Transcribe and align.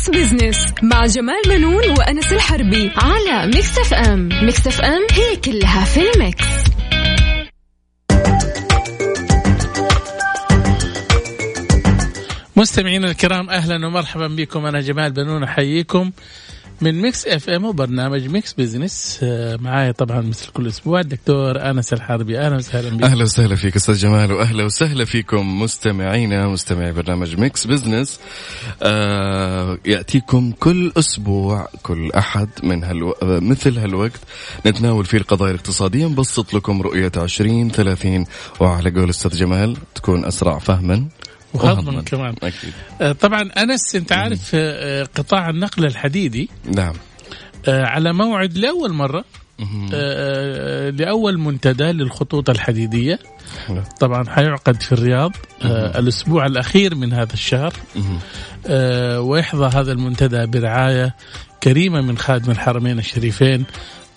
Mix 0.00 0.10
Business 0.10 0.72
مع 0.82 1.06
جمال 1.06 1.42
بنون 1.48 1.90
وأنس 1.90 2.32
الحربي 2.32 2.90
على 2.96 3.46
Mix 3.46 3.78
FM 3.78 4.28
Mix 4.42 4.66
FM 4.66 5.06
هي 5.12 5.36
كلها 5.36 5.84
في 5.84 6.00
ال 6.10 6.17
Mix. 6.17 6.44
مستمعينا 12.56 13.10
الكرام 13.10 13.50
أهلا 13.50 13.86
ومرحبا 13.86 14.26
بكم. 14.26 14.66
أنا 14.66 14.80
جمال 14.80 15.12
بنون 15.12 15.42
أحييكم. 15.42 16.10
من 16.82 17.02
Mix 17.02 17.26
FM 17.26 17.64
وبرنامج 17.64 18.28
Mix 18.28 18.52
Business 18.52 19.20
آه، 19.22 19.56
معايا 19.56 19.92
طبعا 19.92 20.20
مثل 20.20 20.50
كل 20.52 20.68
أسبوع 20.68 21.00
الدكتور 21.00 21.70
أنس 21.70 21.92
الحربي. 21.92 22.38
أهلا 22.38 22.56
وسهلا 22.56 22.96
بك. 22.96 23.02
أهلا 23.02 23.22
وسهلا 23.22 23.56
فيك 23.56 23.76
أستاذ 23.76 23.94
جمال 23.94 24.32
واهلا 24.32 24.64
وسهلا 24.64 25.04
فيكم 25.04 25.60
مستمعينا 25.62 26.48
مستمعي 26.48 26.92
برنامج 26.92 27.36
Mix 27.40 27.66
Business 27.66 28.20
آه 28.82 29.78
يأتيكم 29.86 30.52
كل 30.52 30.92
أسبوع 30.98 31.68
كل 31.82 32.12
أحد 32.12 32.48
من 32.62 32.84
هالو... 32.84 33.14
مثل 33.22 33.78
هالوقت 33.78 34.20
نتناول 34.66 35.04
فيه 35.04 35.18
القضايا 35.18 35.50
الاقتصادية. 35.50 36.06
نبسط 36.06 36.54
لكم 36.54 36.82
رؤية 36.82 37.12
20 37.16 37.70
30 37.70 38.24
وعلى 38.60 38.90
قول 38.90 39.10
أستاذ 39.10 39.36
جمال 39.36 39.76
تكون 39.94 40.24
أسرع 40.24 40.58
فهما. 40.58 41.08
وهضما 41.54 42.02
كمان. 42.02 42.34
أكيد. 42.42 42.72
آه، 43.00 43.12
طبعا 43.12 43.42
أنس 43.42 43.96
أنت 43.96 44.12
عارف 44.12 44.50
آه، 44.54 45.02
قطاع 45.02 45.50
النقل 45.50 45.84
الحديدي 45.84 46.48
نعم. 46.76 46.94
آه، 47.68 47.84
على 47.84 48.12
موعد 48.12 48.58
لأول 48.58 48.92
مرة 48.92 49.24
لأول 50.90 51.38
منتدى 51.38 51.84
للخطوط 51.84 52.50
الحديدية. 52.50 53.18
طبعا 54.00 54.24
حيعقد 54.30 54.82
في 54.82 54.92
الرياض 54.92 55.32
الأسبوع 55.64 56.46
الأخير 56.46 56.94
من 56.94 57.12
هذا 57.12 57.32
الشهر. 57.32 57.72
ويحظى 59.18 59.78
هذا 59.78 59.92
المنتدى 59.92 60.46
برعاية 60.46 61.14
كريمة 61.62 62.00
من 62.00 62.18
خادم 62.18 62.50
الحرمين 62.50 62.98
الشريفين 62.98 63.64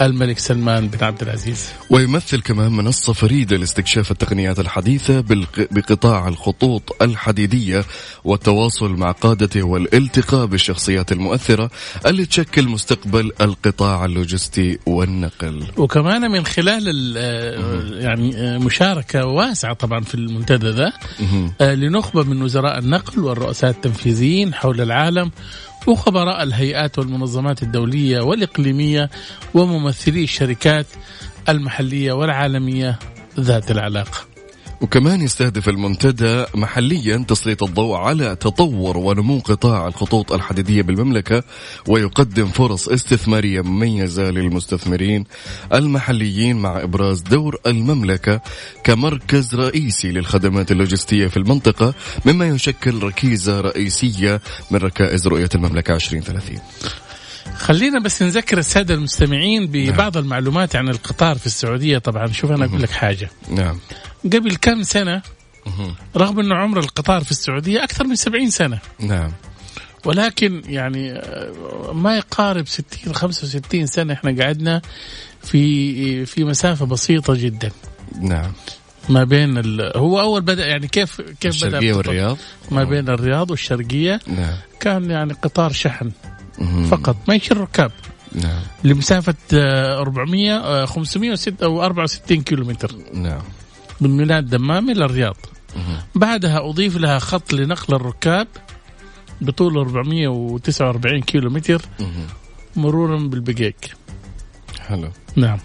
الملك 0.02 0.40
سلمان 0.40 0.88
بن 0.88 1.04
عبد 1.04 1.22
العزيز. 1.22 1.70
ويمثل 1.90 2.42
كمان 2.42 2.72
منصة 2.72 3.14
فريدة 3.14 3.58
لاستكشاف 3.58 4.12
التقنيات 4.12 4.60
الحديثة 4.60 5.24
بقطاع 5.72 6.28
الخطوط 6.28 6.96
الحديدية 7.02 7.86
والتواصل 8.24 8.92
مع 8.92 9.12
قادته 9.12 9.64
والالتقاء 9.64 10.46
بالشخصيات 10.46 11.12
المؤثرة 11.12 11.72
اللي 12.06 12.26
تشكل 12.26 12.68
مستقبل 12.68 13.32
القطاع 13.42 14.06
اللوجستي 14.06 14.80
والنقل. 14.86 15.64
وكمان 15.78 16.32
من 16.32 16.46
خلال 16.46 16.84
ال- 16.90 17.16
آه، 17.18 18.00
يعني 18.04 18.38
آه، 18.38 18.58
مشاركة 18.58 19.26
واسعة 19.26 19.74
طبعا 19.74 20.00
في 20.04 20.16
المنتدى 20.16 20.70
ذا 20.70 20.94
آه، 21.62 21.74
لنخبة 21.76 22.24
من 22.24 22.42
وزراء 22.42 22.80
النقل 22.80 23.20
والرؤساء 23.20 23.70
التنفيذيين 23.70 24.54
حول 24.54 24.82
العالم 24.82 25.32
وخبراء 25.88 26.44
الهيئات 26.44 27.00
والمنظمات 27.00 27.64
الدولية 27.64 28.22
والإقليمية 28.22 29.10
وممثلي 29.54 30.24
الشركات 30.24 30.86
المحلية 31.50 32.14
والعالمية 32.14 33.00
ذات 33.40 33.72
العلاقة. 33.72 34.33
وكمان 34.84 35.22
يستهدف 35.22 35.70
المنتدى 35.70 36.46
محليا 36.56 37.26
تسليط 37.28 37.64
الضوء 37.64 37.96
على 37.96 38.36
تطور 38.36 38.98
ونمو 38.98 39.40
قطاع 39.40 39.88
الخطوط 39.88 40.32
الحديدية 40.32 40.82
بالمملكة 40.82 41.44
ويقدم 41.88 42.46
فرص 42.46 42.90
استثمارية 42.90 43.62
مميزة 43.62 44.32
للمستثمرين 44.32 45.24
المحليين 45.74 46.56
مع 46.56 46.84
إبراز 46.84 47.22
دور 47.22 47.60
المملكة 47.68 48.42
كمركز 48.84 49.56
رئيسي 49.56 50.12
للخدمات 50.12 50.72
اللوجستية 50.72 51.28
في 51.28 51.38
المنطقة 51.38 51.94
مما 52.26 52.48
يشكل 52.48 53.04
ركيزة 53.04 53.62
رئيسية 53.62 54.42
من 54.72 54.80
ركائز 54.80 55.28
رؤية 55.28 55.50
المملكة 55.56 55.94
2030 55.96 56.58
خلينا 57.64 58.00
بس 58.00 58.22
نذكر 58.22 58.58
السادة 58.58 58.94
المستمعين 58.94 59.68
ببعض 59.68 60.18
المعلومات 60.18 60.76
عن 60.76 60.90
القطار 60.90 61.38
في 61.38 61.46
السعودية. 61.46 61.98
طبعا 61.98 62.28
شوف 62.28 62.52
أنا 62.52 62.66
أقول 62.66 62.82
لك 62.82 62.90
حاجة. 62.90 63.30
نعم. 63.50 63.80
قبل 64.24 64.56
كم 64.56 64.84
سنة 64.84 65.22
رغم 66.18 66.40
انه 66.40 66.56
عمر 66.56 66.80
القطار 66.80 67.24
في 67.24 67.32
السعودية 67.32 67.84
أكثر 67.84 68.08
من 68.08 68.16
70 68.16 68.50
سنة. 68.50 68.80
نعم. 69.00 69.32
ولكن 70.06 70.62
يعني 70.66 71.12
آه، 71.12 71.92
ما 71.94 72.18
يقارب 72.18 72.68
60 72.68 73.16
65 73.16 73.86
سنة 73.86 74.14
إحنا 74.14 74.44
قعدنا 74.44 74.82
في 75.44 76.26
في 76.26 76.44
مسافة 76.44 76.86
بسيطة 76.86 77.36
جدا. 77.36 77.72
نعم. 78.22 78.52
ما 79.10 79.24
بين 79.24 79.58
ال... 79.58 79.92
هو 79.98 80.20
أول 80.20 80.42
بدأ 80.42 80.66
يعني 80.68 80.88
كيف 80.88 81.22
كيف 81.22 81.26
بدأ 81.32 81.48
الشرقية 81.50 81.92
القطار؟ 81.92 82.08
والرياض. 82.08 82.38
ما 82.72 82.84
بين 82.84 83.10
الرياض 83.10 83.52
والشرقية. 83.52 84.20
نعم. 84.28 84.56
كان 84.80 85.12
يعني 85.12 85.34
قطار 85.34 85.72
شحن. 85.72 86.12
فقط. 86.92 87.16
ما 87.28 87.36
يشيل 87.36 87.58
ركاب. 87.58 87.92
نعم. 88.36 88.62
لمسافة 88.84 89.36
آه، 89.54 90.00
400 90.02 90.58
آه، 90.58 90.86
506 90.86 91.64
أو 91.64 91.84
64 91.86 92.42
كيلو 92.42 92.66
متر 92.66 92.96
نعم. 93.14 93.42
من 94.02 94.18
ميناء 94.18 94.40
الدمام 94.40 94.90
إلى 94.90 95.06
الرياض. 95.06 95.38
بعدها 96.16 96.70
أضيف 96.70 96.98
لها 96.98 97.20
خط 97.20 97.54
لنقل 97.54 97.96
الركاب 97.96 98.48
بطول 99.42 99.78
449 99.78 101.22
كيلو 101.22 101.50
متر. 101.50 101.82
مرورا 102.76 103.18
بالبقيق. 103.18 103.76
حلو. 104.88 105.10
نعم. 105.36 105.58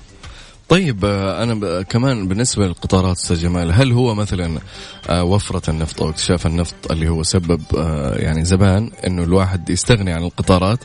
طيب 0.69 1.05
آه، 1.05 1.43
أنا 1.43 1.83
كمان 1.83 2.29
بالنسبة 2.29 2.67
للقطارات 2.67 3.17
أستاذ 3.17 3.41
جمال 3.41 3.73
هل 3.73 3.93
هو 3.93 4.15
مثلا 4.15 4.61
آه، 5.09 5.25
وفرة 5.25 5.71
النفط 5.71 6.03
أو 6.03 6.11
اكتشاف 6.11 6.47
النفط 6.47 6.93
اللي 6.93 7.09
هو 7.09 7.23
سبب 7.23 7.62
آه، 7.79 8.15
يعني 8.15 8.45
زمان 8.45 8.91
إنه 9.06 9.23
الواحد 9.23 9.71
يستغني 9.71 10.12
عن 10.12 10.23
القطارات 10.23 10.79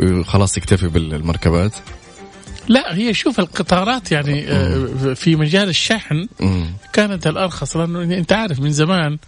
وخلاص 0.00 0.56
يكتفي 0.56 0.88
بالمركبات 0.88 1.72
لا 2.68 2.96
هي 2.96 3.14
شوف 3.14 3.40
القطارات 3.40 4.12
يعني 4.12 4.42
في 5.14 5.36
مجال 5.36 5.68
الشحن. 5.68 6.28
كانت 6.92 7.26
الأرخص 7.26 7.76
لأنه 7.76 8.02
أنت 8.02 8.32
عارف 8.32 8.60
من 8.60 8.70
زمان. 8.70 9.18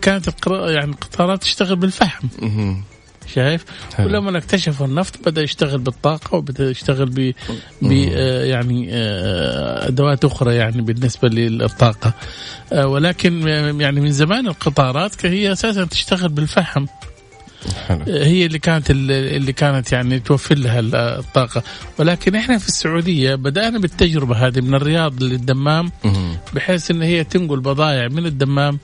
كانت 0.00 0.46
يعني 0.48 0.90
القطارات 0.90 1.42
تشتغل 1.42 1.76
بالفحم. 1.76 2.28
شايف؟ 3.34 3.64
حلو. 3.94 4.06
ولما 4.06 4.38
اكتشفوا 4.38 4.86
النفط 4.86 5.14
بدأ 5.26 5.42
يشتغل 5.42 5.78
بالطاقة 5.78 6.34
وبدأ 6.36 6.70
يشتغل 6.70 7.06
ب 7.10 7.32
آه، 7.84 8.44
يعني 8.44 8.88
آه، 8.92 9.88
أدوات 9.88 10.24
أخرى 10.24 10.54
يعني 10.54 10.82
بالنسبة 10.82 11.28
للطاقة. 11.28 12.12
آه، 12.72 12.86
ولكن 12.86 13.48
آه، 13.48 13.70
يعني 13.82 14.00
من 14.00 14.12
زمان 14.12 14.46
القطارات 14.46 15.26
هي 15.26 15.52
أساسا 15.52 15.84
تشتغل 15.84 16.28
بالفحم. 16.28 16.86
حلو. 17.88 17.98
آه، 18.08 18.24
هي 18.24 18.46
اللي 18.46 18.58
كانت 18.58 18.90
اللي 18.90 19.52
كانت 19.52 19.92
يعني 19.92 20.18
توفر 20.20 20.54
لها 20.58 20.78
ال- 20.80 20.94
الطاقة. 20.94 21.62
ولكن 21.98 22.34
إحنا 22.34 22.58
في 22.58 22.68
السعودية 22.68 23.34
بدأنا 23.34 23.78
بالتجربة 23.78 24.46
هذه 24.46 24.60
من 24.60 24.74
الرياض 24.74 25.22
للدمام. 25.22 25.92
بحيث 26.54 26.90
إن 26.90 27.02
هي 27.02 27.24
تنقل 27.24 27.60
بضائع 27.60 28.08
من 28.08 28.26
الدمام 28.26 28.78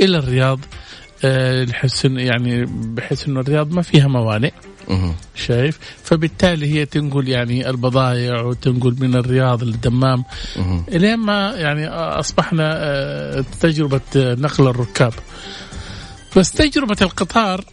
إلى 0.00 0.18
الرياض. 0.18 0.60
آه، 1.24 1.66
إن- 1.66 2.04
يعني 2.04 2.64
بحيث 2.68 3.28
إنه 3.28 3.40
الرياض 3.40 3.72
ما 3.72 3.82
فيها 3.82 4.08
موانئ. 4.08 4.52
شايف 5.34 5.78
فبالتالي 6.04 6.74
هي 6.74 6.86
تنقل 6.86 7.28
يعني 7.28 7.70
البضائع 7.70 8.40
وتنقل 8.40 8.96
من 9.00 9.14
الرياض 9.14 9.64
للدمام. 9.64 10.24
إلين 10.88 11.16
ما 11.18 11.50
يعني 11.56 11.88
أصبحنا 11.88 12.72
آه، 12.76 13.44
تجربة 13.60 14.00
آه، 14.16 14.34
نقل 14.34 14.66
الركاب 14.68 15.12
بس 16.36 16.50
تجربة 16.52 16.96
القطار 17.02 17.64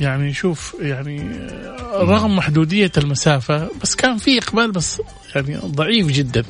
يعني 0.00 0.32
شوف 0.34 0.76
يعني 0.80 1.48
رغم 1.94 2.36
محدودية 2.36 2.92
المسافة 2.98 3.68
بس 3.82 3.94
كان 3.94 4.16
في 4.16 4.38
إقبال 4.38 4.72
بس 4.72 5.00
يعني 5.34 5.56
ضعيف 5.56 6.06
جدا 6.06 6.44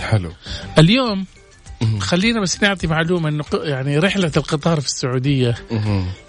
حلو 0.00 0.32
اليوم. 0.78 1.26
خلينا 2.00 2.40
بس 2.40 2.62
نعطي 2.62 2.86
معلومة 2.86 3.28
إنه 3.28 3.44
يعني 3.54 3.98
رحلة 3.98 4.32
القطار 4.36 4.80
في 4.80 4.86
السعودية. 4.86 5.54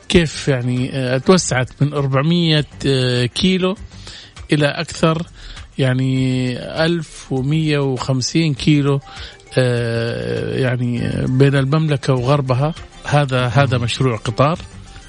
كيف 0.09 0.47
يعني 0.47 0.89
آه، 0.93 1.17
توسعت 1.17 1.69
من 1.81 1.93
400 1.93 2.65
آه، 2.85 3.25
كيلو 3.25 3.75
إلى 4.53 4.67
أكثر؟ 4.67 5.23
يعني 5.77 6.57
1150 6.85 8.53
كيلو 8.53 8.99
آه، 9.57 10.57
يعني 10.57 11.11
بين 11.25 11.55
المملكة 11.55 12.13
وغربها. 12.13 12.73
هذا 13.05 13.47
هذا 13.47 13.77
مشروع 13.77 14.17
قطار. 14.17 14.59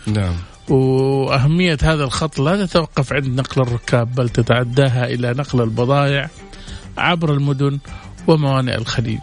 نعم. 0.07 0.35
وأهمية 0.69 1.79
هذا 1.83 2.05
الخط 2.05 2.39
لا 2.39 2.67
تتوقف 2.67 3.13
عند 3.13 3.27
نقل 3.27 3.63
الركاب 3.63 4.15
بل 4.15 4.29
تتعداها 4.29 5.05
إلى 5.05 5.31
نقل 5.31 5.61
البضائع 5.61 6.31
عبر 6.99 7.35
المدن 7.35 7.79
وموانئ 8.27 8.75
الخليج. 8.75 9.21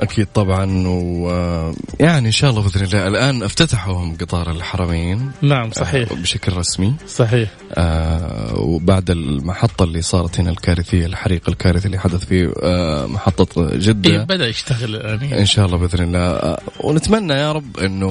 أكيد 0.00 0.26
طبعا 0.34 0.88
ويعني 0.88 2.26
إن 2.26 2.32
شاء 2.32 2.50
الله 2.50 2.62
بإذن 2.62 2.84
الله. 2.84 3.06
الآن 3.06 3.42
افتتحوا 3.42 4.12
قطار 4.20 4.50
الحرمين. 4.50 5.30
نعم 5.42 5.70
صحيح. 5.70 6.12
آه، 6.12 6.14
بشكل 6.14 6.52
رسمي. 6.52 6.94
صحيح. 7.08 7.50
آه 7.74 8.54
وبعد 8.56 9.10
المحطة 9.10 9.84
اللي 9.84 10.02
صارت 10.02 10.40
هنا 10.40 10.50
الكارثية 10.50 11.06
الحريق 11.06 11.48
الكارثي 11.48 11.86
اللي 11.86 11.98
حدث 11.98 12.24
في 12.24 12.52
آه 12.62 13.06
محطة 13.06 13.70
إيه 13.70 13.78
جدة 13.78 14.24
بدأ 14.24 14.48
يشتغل 14.48 14.94
الآن 14.96 15.32
إن 15.32 15.46
شاء 15.46 15.66
الله 15.66 15.76
بإذن 15.76 16.04
الله. 16.04 16.18
آه 16.18 16.60
ونتمنى 16.80 17.32
يا 17.32 17.52
رب 17.52 17.78
إنه 17.78 18.06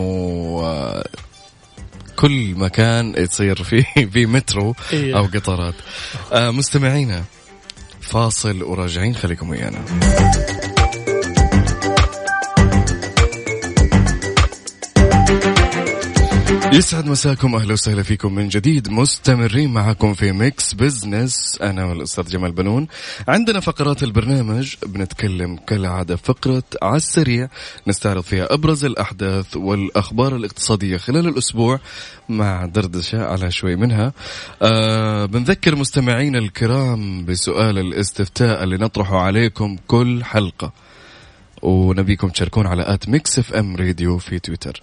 آه 0.64 1.06
كل 2.16 2.56
مكان 2.56 3.30
تصير 3.30 3.64
فيه 3.64 3.86
في 4.14 4.26
مترو 4.26 4.76
إيه. 4.94 5.18
أو 5.18 5.26
قطارات. 5.26 5.76
آه 6.34 6.52
مستمعينا 6.52 7.24
فاصل 8.02 8.64
وراجعين. 8.64 9.16
خليكم 9.16 9.50
ويانا. 9.50 9.80
يسعد 16.76 17.06
مساكم 17.06 17.56
أهلا 17.56 17.74
وسهلا 17.74 18.04
فيكم 18.04 18.36
من 18.36 18.48
جديد. 18.48 18.90
مستمرين 18.90 19.74
معكم 19.74 20.14
في 20.14 20.32
Mix 20.32 20.74
Business 20.74 21.58
أنا 21.62 21.86
والأستاذ 21.86 22.30
جمال 22.30 22.52
بنون. 22.52 22.88
عندنا 23.28 23.60
فقرات 23.60 24.04
البرنامج. 24.04 24.76
بنتكلم 24.86 25.56
كالعادة 25.56 26.16
فقرة 26.16 26.64
على 26.82 26.96
السريع. 26.96 27.50
نستعرض 27.88 28.24
فيها 28.24 28.54
أبرز 28.54 28.86
الأحداث 28.86 29.58
والأخبار 29.58 30.36
الاقتصادية 30.36 30.98
خلال 30.98 31.28
الأسبوع 31.28 31.80
مع 32.30 32.66
دردشة 32.66 33.26
على 33.26 33.52
شوي 33.52 33.76
منها. 33.76 34.14
آه 34.62 35.26
بنذكر 35.26 35.76
مستمعينا 35.76 36.40
الكرام 36.40 37.26
بسؤال 37.26 37.78
الاستفتاء 37.78 38.64
اللي 38.64 38.78
نطرحه 38.78 39.18
عليكم 39.18 39.78
كل 39.88 40.24
حلقة. 40.24 40.85
ونبيكم 41.66 42.30
تشاركون 42.30 42.68
على 42.68 42.94
at 42.94 43.10
Mix 43.10 43.40
FM 43.40 43.76
Radio 43.76 44.18
في 44.18 44.40
تويتر. 44.40 44.82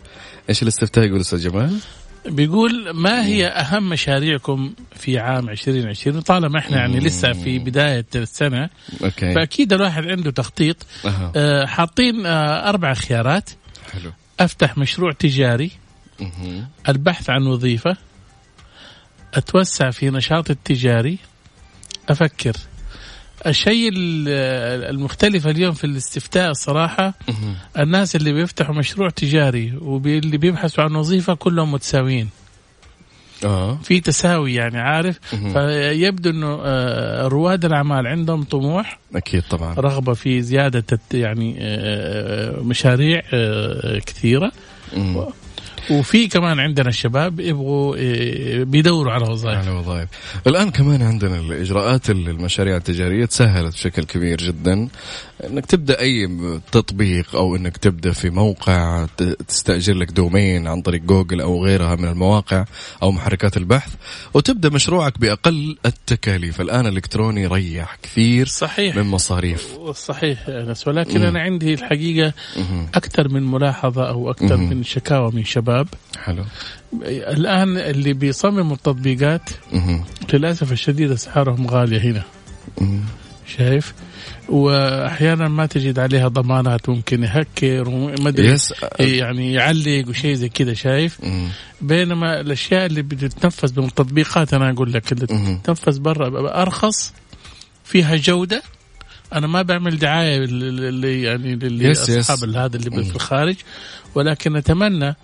إيش 0.48 0.62
الاستفتاء 0.62 1.04
يقول 1.04 1.20
أستاذ 1.20 1.38
جمال؟ 1.38 1.78
بيقول 2.26 2.90
ما 2.90 3.26
هي 3.26 3.46
أهم 3.46 3.88
مشاريعكم 3.88 4.74
في 4.96 5.18
عام 5.18 5.48
2020 5.48 6.20
طالما 6.20 6.58
إحنا 6.58 6.76
يعني 6.76 6.98
لسه 7.00 7.32
في 7.32 7.58
بداية 7.58 8.06
السنة 8.14 8.70
أوكي. 9.04 9.34
فأكيد 9.34 9.72
الواحد 9.72 10.06
عنده 10.06 10.30
تخطيط. 10.30 10.76
أها. 11.04 11.32
آه، 11.36 11.66
حاطين 11.66 12.26
آه، 12.26 12.68
أربع 12.68 12.94
خيارات. 12.94 13.50
حلو. 13.92 14.12
أفتح 14.40 14.78
مشروع 14.78 15.12
تجاري. 15.12 15.70
مهم. 16.20 16.66
البحث 16.88 17.30
عن 17.30 17.46
وظيفة. 17.46 17.96
أتوسع 19.34 19.90
في 19.90 20.10
نشاط 20.10 20.50
التجاري. 20.50 21.18
أفكر. 22.08 22.52
الشيء 23.46 23.88
ال- 23.92 24.28
المختلف 24.94 25.46
اليوم 25.46 25.72
في 25.74 25.84
الاستفتاء 25.84 26.50
الصراحه 26.50 27.14
مهم. 27.28 27.54
الناس 27.78 28.16
اللي 28.16 28.32
بيفتحوا 28.32 28.74
مشروع 28.74 29.10
تجاري 29.10 29.72
واللي 29.80 30.36
بيبحثوا 30.38 30.84
عن 30.84 30.94
وظيفة 30.96 31.34
كلهم 31.34 31.72
متساويين 31.72 32.28
آه 33.44 33.74
في 33.82 34.00
تساوي 34.00 34.54
يعني 34.54 34.78
عارف. 34.80 35.18
فيبدو 35.52 36.30
إنه 36.30 36.58
آه، 36.64 37.28
رواد 37.28 37.64
الأعمال 37.64 38.06
عندهم 38.06 38.42
طموح 38.44 38.98
أكيد 39.14 39.42
طبعا 39.50 39.74
رغبة 39.74 40.12
في 40.12 40.42
زيادة 40.42 40.98
يعني 41.14 41.56
آه، 41.60 42.60
مشاريع 42.60 43.22
آه، 43.34 43.98
كثيرة 43.98 44.52
مم. 44.96 45.24
وفي 45.90 46.28
كمان 46.28 46.60
عندنا 46.60 46.88
الشباب 46.88 47.40
يبغوا 47.40 47.96
آه، 47.98 48.62
بيدوروا 48.62 49.12
على 49.12 49.24
وظائف. 49.24 49.58
على 49.58 49.70
وظائف. 49.70 50.08
الآن 50.46 50.70
كمان 50.70 51.02
عندنا 51.02 51.40
الإجراءات 51.40 52.10
المشاريع 52.10 52.76
التجارية 52.76 53.24
تسهلت 53.24 53.74
بشكل 53.74 54.04
كبير 54.04 54.36
جدا. 54.36 54.88
إنك 55.46 55.66
تبدأ 55.66 56.00
أي 56.00 56.28
تطبيق 56.72 57.36
أو 57.36 57.56
إنك 57.56 57.76
تبدأ 57.76 58.12
في 58.12 58.30
موقع 58.30 59.06
تستأجر 59.48 59.94
لك 59.94 60.10
دومين 60.10 60.66
عن 60.66 60.82
طريق 60.82 61.02
جوجل 61.02 61.40
أو 61.40 61.64
غيرها 61.64 61.96
من 61.96 62.08
المواقع 62.08 62.64
أو 63.02 63.12
محركات 63.12 63.56
البحث 63.56 63.94
وتبدأ 64.34 64.68
مشروعك 64.68 65.18
بأقل 65.18 65.76
التكاليف. 65.86 66.60
الآن 66.60 66.86
الإلكتروني 66.86 67.46
ريح 67.46 67.98
كثير 68.02 68.46
صحيح. 68.46 68.96
من 68.96 69.02
مصاريف. 69.02 69.68
صحيح 69.94 70.48
أنس 70.48 70.88
ولكن 70.88 71.20
مم. 71.20 71.26
أنا 71.26 71.40
عندي 71.40 71.74
الحقيقة. 71.74 72.32
أكثر 72.94 73.28
من 73.28 73.50
ملاحظة 73.50 74.08
أو 74.08 74.30
أكثر 74.30 74.56
مم. 74.56 74.70
من 74.70 74.84
شكاوى 74.84 75.30
من 75.34 75.44
شباب. 75.44 75.71
حلو 76.18 76.44
الآن 77.06 77.76
اللي 77.78 78.12
بيصمموا 78.12 78.76
التطبيقات. 78.76 79.50
للأسف 80.32 80.72
الشديد 80.72 81.10
أسعارهم 81.10 81.66
غالية 81.66 82.00
هنا. 82.00 82.22
شايف 83.56 83.94
وأحيانا 84.48 85.48
ما 85.48 85.66
تجد 85.66 85.98
عليها 85.98 86.28
ضمانات 86.28 86.88
ممكن 86.88 87.22
يهكر 87.24 87.88
وما 87.88 88.28
أدري 88.28 88.48
يس 88.48 88.74
يعني 89.00 89.52
يعلق 89.52 90.04
وشيء 90.08 90.34
زي 90.34 90.48
كذا 90.48 90.74
شايف 90.74 91.20
مهم. 91.24 91.48
بينما 91.80 92.40
الأشياء 92.40 92.86
اللي 92.86 93.02
بتتنفذ 93.02 93.80
من 93.80 93.86
التطبيقات 93.86 94.54
أنا 94.54 94.70
أقول 94.70 94.92
لك 94.92 95.12
اللي 95.12 95.26
مهم. 95.30 95.58
تتنفذ 95.58 96.00
برا 96.00 96.62
أرخص 96.62 97.12
فيها 97.84 98.16
جودة 98.16 98.62
أنا 99.32 99.46
ما 99.46 99.62
بعمل 99.62 99.98
دعاية 99.98 100.38
اللي 100.44 101.22
يعني 101.22 101.56
للي 101.56 101.84
يس، 101.88 102.08
يس. 102.08 102.30
اصحاب 102.30 102.50
هذا 102.56 102.76
اللي 102.76 102.90
مم. 102.90 103.02
في 103.02 103.16
الخارج 103.16 103.56
ولكن 104.14 104.56
أتمنى 104.56 105.16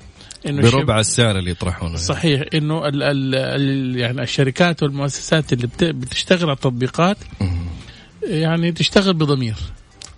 إنه 0.47 0.63
بربع 0.71 1.01
السعر 1.01 1.39
اللي 1.39 1.51
يطرحونه 1.51 1.97
صحيح 1.97 2.43
إنه 2.55 2.89
ال 2.89 3.03
ال 3.03 3.35
ال 3.35 3.97
يعني 3.97 4.23
الشركات 4.23 4.83
والمؤسسات 4.83 5.53
اللي 5.53 5.67
بت- 5.67 5.85
بتشتغل 5.85 6.43
على 6.45 6.53
التطبيقات. 6.53 7.17
يعني 8.23 8.73
تشتغل 8.73 9.15
بضمير. 9.15 9.55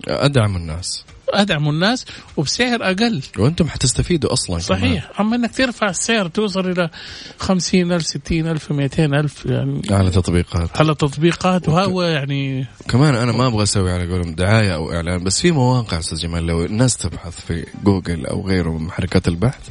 أدعم 0.08 0.56
الناس. 0.56 1.04
أدعم 1.28 1.68
الناس 1.68 2.06
وبسعر 2.36 2.82
أقل. 2.82 3.22
وأنتم 3.38 3.68
حتستفيدوا 3.68 4.32
أصلا 4.32 4.46
كمان. 4.60 4.60
صحيح 4.80 5.20
أما 5.20 5.36
إنك 5.36 5.54
ترفع 5.56 5.88
السعر 5.90 6.28
توصل 6.28 6.70
إلى 6.70 6.90
خمسين 7.38 7.92
ألف 7.92 8.06
ستين 8.06 8.46
ألف 8.46 8.72
مئتين 8.72 9.14
ألف 9.14 9.46
يعني 9.46 9.82
على 9.90 10.10
تطبيقات. 10.10 10.76
على 10.76 10.94
تطبيقات 10.94 11.68
وهو 11.68 12.02
يعني 12.02 12.66
كمان 12.88 13.14
أنا 13.14 13.32
ما 13.32 13.46
أبغى 13.46 13.62
أسوي 13.62 13.92
على 13.92 14.06
قولهم 14.12 14.34
دعاية 14.34 14.74
أو 14.74 14.92
إعلان 14.92 15.24
بس 15.24 15.40
في 15.40 15.50
مواقع 15.50 15.98
أستاذ 15.98 16.18
جمال 16.18 16.46
لو 16.46 16.64
الناس 16.64 16.96
تبحث 16.96 17.40
في 17.46 17.66
جوجل 17.84 18.26
أو 18.26 18.46
غيره 18.48 18.70
من 18.78 18.84
محركات 18.84 19.28
البحث 19.28 19.68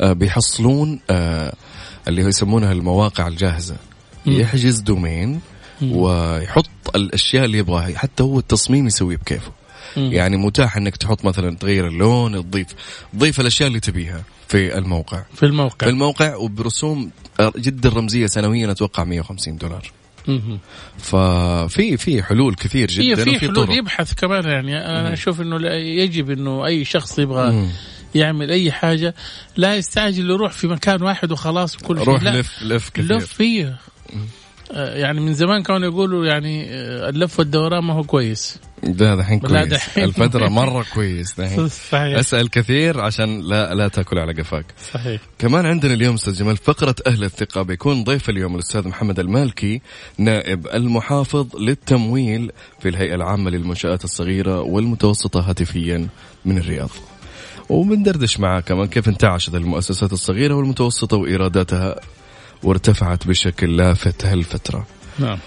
بيحصلون 0.00 1.00
آه، 1.10 1.52
اللي 2.08 2.24
هو 2.24 2.28
يسمونها 2.28 2.72
المواقع 2.72 3.26
الجاهزة. 3.26 3.76
يحجز 4.26 4.80
دومين 4.80 5.40
ويحط 5.82 6.68
الأشياء 6.94 7.44
اللي 7.44 7.58
يبغاها. 7.58 7.98
حتى 7.98 8.22
هو 8.22 8.38
التصميم 8.38 8.86
يسويه 8.86 9.16
بكيفه. 9.16 9.52
يعني 9.96 10.36
متاح 10.36 10.76
إنك 10.76 10.96
تحط 10.96 11.24
مثلا 11.24 11.56
تغير 11.56 11.86
اللون 11.88 12.42
تضيف 12.42 12.66
تضيف 13.12 13.40
الأشياء 13.40 13.68
اللي 13.68 13.80
تبيها 13.80 14.22
في 14.48 14.78
الموقع. 14.78 15.22
في 15.34 15.42
الموقع. 15.46 15.86
في 15.86 15.88
الموقع 15.88 16.36
وبرسوم 16.36 17.10
آه، 17.40 17.52
جدا 17.58 17.88
رمزية 17.88 18.26
سنويا 18.26 18.70
أتوقع 18.70 19.04
150 19.04 19.56
دولار. 19.56 19.92
ففي 20.98 21.96
في 21.96 22.22
حلول 22.22 22.54
كثير 22.54 22.88
جدا 22.88 23.24
في 23.24 23.38
حلول 23.40 23.54
طرق. 23.54 23.76
يبحث 23.76 24.14
كمان 24.14 24.44
يعني. 24.44 24.76
أنا 24.78 25.12
أشوف 25.12 25.40
إنه 25.40 25.66
يجب 25.74 26.30
إنه 26.30 26.66
أي 26.66 26.84
شخص 26.84 27.18
يبغى 27.18 27.52
مم. 27.52 27.68
يعمل 28.16 28.50
أي 28.50 28.72
حاجة 28.72 29.14
لا 29.56 29.74
يستعجل 29.74 30.30
يروح 30.30 30.52
في 30.52 30.66
مكان 30.66 31.02
واحد 31.02 31.32
وخلاص 31.32 31.76
كل 31.76 31.98
شيء. 31.98 32.06
روح 32.06 32.22
لف 32.22 32.62
لف 32.62 32.90
كثير. 32.90 33.16
لف 33.16 33.32
فيه. 33.32 33.78
آه، 34.72 34.94
يعني 34.96 35.20
من 35.20 35.34
زمان 35.34 35.62
كانوا 35.62 35.88
يقولوا 35.88 36.26
يعني 36.26 36.74
آه، 36.74 37.08
اللف 37.08 37.38
والدوران 37.38 37.84
ما 37.84 37.94
هو 37.94 38.02
كويس. 38.02 38.58
ده 38.82 39.14
دحين 39.14 39.40
كويس. 39.40 39.66
دحين. 39.68 40.04
الفترة 40.04 40.48
مرة 40.48 40.84
كويس 40.94 41.40
دحين. 41.40 41.68
صحيح. 41.92 42.18
أسأل 42.18 42.50
كثير 42.50 43.00
عشان 43.00 43.40
لا 43.40 43.74
لا 43.74 43.88
تأكل 43.88 44.18
على 44.18 44.32
قفاك. 44.32 44.64
صحيح. 44.92 45.20
كمان 45.38 45.66
عندنا 45.66 45.94
اليوم 45.94 46.14
أستاذ 46.14 46.34
جمال 46.34 46.56
فقرة 46.56 46.94
أهل 47.06 47.24
الثقة 47.24 47.62
بيكون 47.62 48.04
ضيف 48.04 48.30
اليوم 48.30 48.54
الأستاذ 48.54 48.88
محمد 48.88 49.18
المالكي 49.20 49.80
نائب 50.18 50.66
المحافظ 50.66 51.56
للتمويل 51.56 52.52
في 52.80 52.88
الهيئة 52.88 53.14
العامة 53.14 53.50
للمنشآت 53.50 54.04
الصغيرة 54.04 54.60
والمتوسطة 54.60 55.40
هاتفيا 55.40 56.08
من 56.44 56.58
الرياض. 56.58 56.90
وبندردش 57.68 58.40
معاه 58.40 58.60
كمان 58.60 58.86
كيف 58.86 59.08
انتعشت 59.08 59.54
المؤسسات 59.54 60.12
الصغيرة 60.12 60.54
والمتوسطة 60.54 61.16
وإيراداتها 61.16 62.00
وارتفعت 62.62 63.26
بشكل 63.26 63.76
لافت 63.76 64.24
هالفترة 64.26 64.86
نعم. 65.18 65.38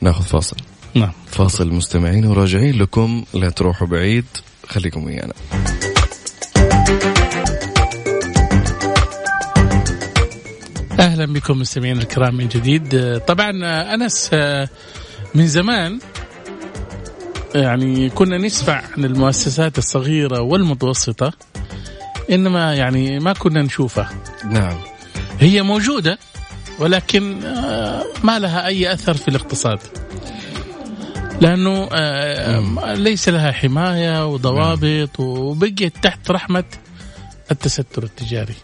ناخذ 0.00 0.22
فاصل. 0.24 0.56
نعم. 0.94 1.12
فاصل 1.26 1.72
مستمعين 1.72 2.26
وراجعين 2.26 2.78
لكم 2.78 3.24
لا 3.34 3.50
تروحوا 3.50 3.86
بعيد 3.86 4.24
خليكم 4.68 5.04
ويانا. 5.04 5.32
أهلا 11.00 11.26
بكم 11.26 11.58
مستمعينا 11.58 12.02
الكرام 12.02 12.34
من 12.36 12.48
جديد. 12.48 13.18
طبعا 13.26 13.50
أنس 13.94 14.30
آه، 14.32 14.68
من 15.34 15.46
زمان 15.46 15.98
يعني 17.54 18.10
كنا 18.10 18.38
نسمع 18.38 18.82
عن 18.96 19.04
المؤسسات 19.04 19.78
الصغيرة 19.78 20.40
والمتوسطة 20.40 21.32
إنما 22.30 22.74
يعني 22.74 23.18
ما 23.18 23.32
كنا 23.32 23.62
نشوفها. 23.62 24.10
نعم. 24.44 24.78
هي 25.40 25.62
موجودة 25.62 26.18
ولكن 26.78 27.44
آه، 27.44 28.04
ما 28.24 28.38
لها 28.38 28.66
أي 28.66 28.92
أثر 28.92 29.14
في 29.14 29.28
الاقتصاد. 29.28 29.78
لأنه 31.40 31.88
آه، 31.92 32.94
ليس 32.94 33.28
لها 33.28 33.52
حماية 33.52 34.26
وضوابط 34.26 35.20
وبقيت 35.20 35.96
تحت 36.02 36.30
رحمة 36.30 36.64
التستر 37.50 38.02
التجاري. 38.02 38.54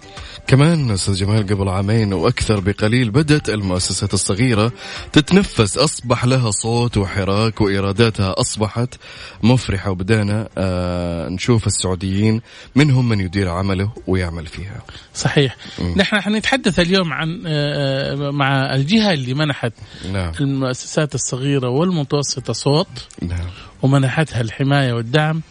كمان 0.47 0.91
أستاذ 0.91 1.15
جمال 1.15 1.47
قبل 1.47 1.69
عامين 1.69 2.13
وأكثر 2.13 2.61
بقليل 2.61 3.11
بدأت 3.11 3.49
المؤسسات 3.49 4.15
الصغيرة 4.15 4.73
تتنفس 5.13 5.79
أصبح 5.79 6.25
لها 6.25 6.51
صوت 6.51 6.97
وحراك 6.97 7.61
وإيراداتها 7.61 8.41
أصبحت 8.41 8.95
مفرحة 9.43 9.91
وبدأنا 9.91 10.49
آه 10.59 11.29
نشوف 11.29 11.67
السعوديين 11.67 12.41
منهم 12.77 13.09
من 13.09 13.21
يدير 13.21 13.49
عمله 13.49 13.93
ويعمل 14.07 14.47
فيها. 14.47 14.83
صحيح 15.15 15.57
م. 15.79 15.95
نحن 15.97 16.21
حنتحدث 16.21 16.81
اليوم 16.81 17.13
عن 17.13 17.43
آه, 17.47 18.13
آه، 18.13 18.31
مع 18.31 18.75
الجهة 18.75 19.13
اللي 19.13 19.35
منحت 19.35 19.73
نعم. 20.13 20.33
المؤسسات 20.41 21.15
الصغيرة 21.15 21.69
والمتوسطة 21.69 22.53
صوت 22.53 23.09
نعم. 23.23 23.47
ومنحتها 23.83 24.41
الحماية 24.41 24.93
والدعم 24.93 25.43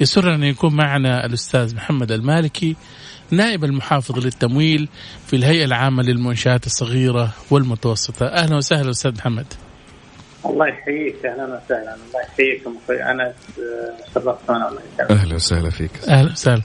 يسرنا 0.00 0.34
أن 0.34 0.42
يكون 0.42 0.74
معنا 0.74 1.26
الأستاذ 1.26 1.74
محمد 1.74 2.12
المالكي 2.12 2.76
نائب 3.30 3.64
المحافظ 3.64 4.18
للتمويل 4.18 4.88
في 5.26 5.36
الهيئة 5.36 5.64
العامة 5.64 6.02
للمنشآت 6.02 6.66
الصغيرة 6.66 7.34
والمتوسطة. 7.50 8.26
أهلا 8.26 8.56
وسهلا 8.56 8.90
أستاذ 8.90 9.14
محمد. 9.14 9.46
الله 10.46 10.66
يحييك. 10.68 11.26
أهلا 11.26 11.44
وسهلا. 11.44 11.94
الله 11.94 12.20
يحييك. 12.32 12.62
أخوي 12.84 13.02
انس 13.02 13.34
شرفتنا 14.14 14.68
الله 14.68 14.80
يسلمك. 14.94 15.10
أهلا 15.10 15.34
وسهلا 15.34 15.70
فيك. 15.70 15.90
أهلا 16.08 16.32
وسهلا. 16.32 16.62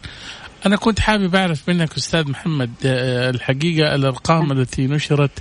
أنا 0.66 0.76
كنت 0.76 1.00
حابب 1.00 1.36
أعرف 1.36 1.70
منك 1.70 1.98
أستاذ 1.98 2.30
محمد 2.30 2.72
آه، 2.86 3.30
الحقيقة 3.30 3.96
الأرقام 3.96 4.52
التي 4.52 4.88
نشرت 4.88 5.40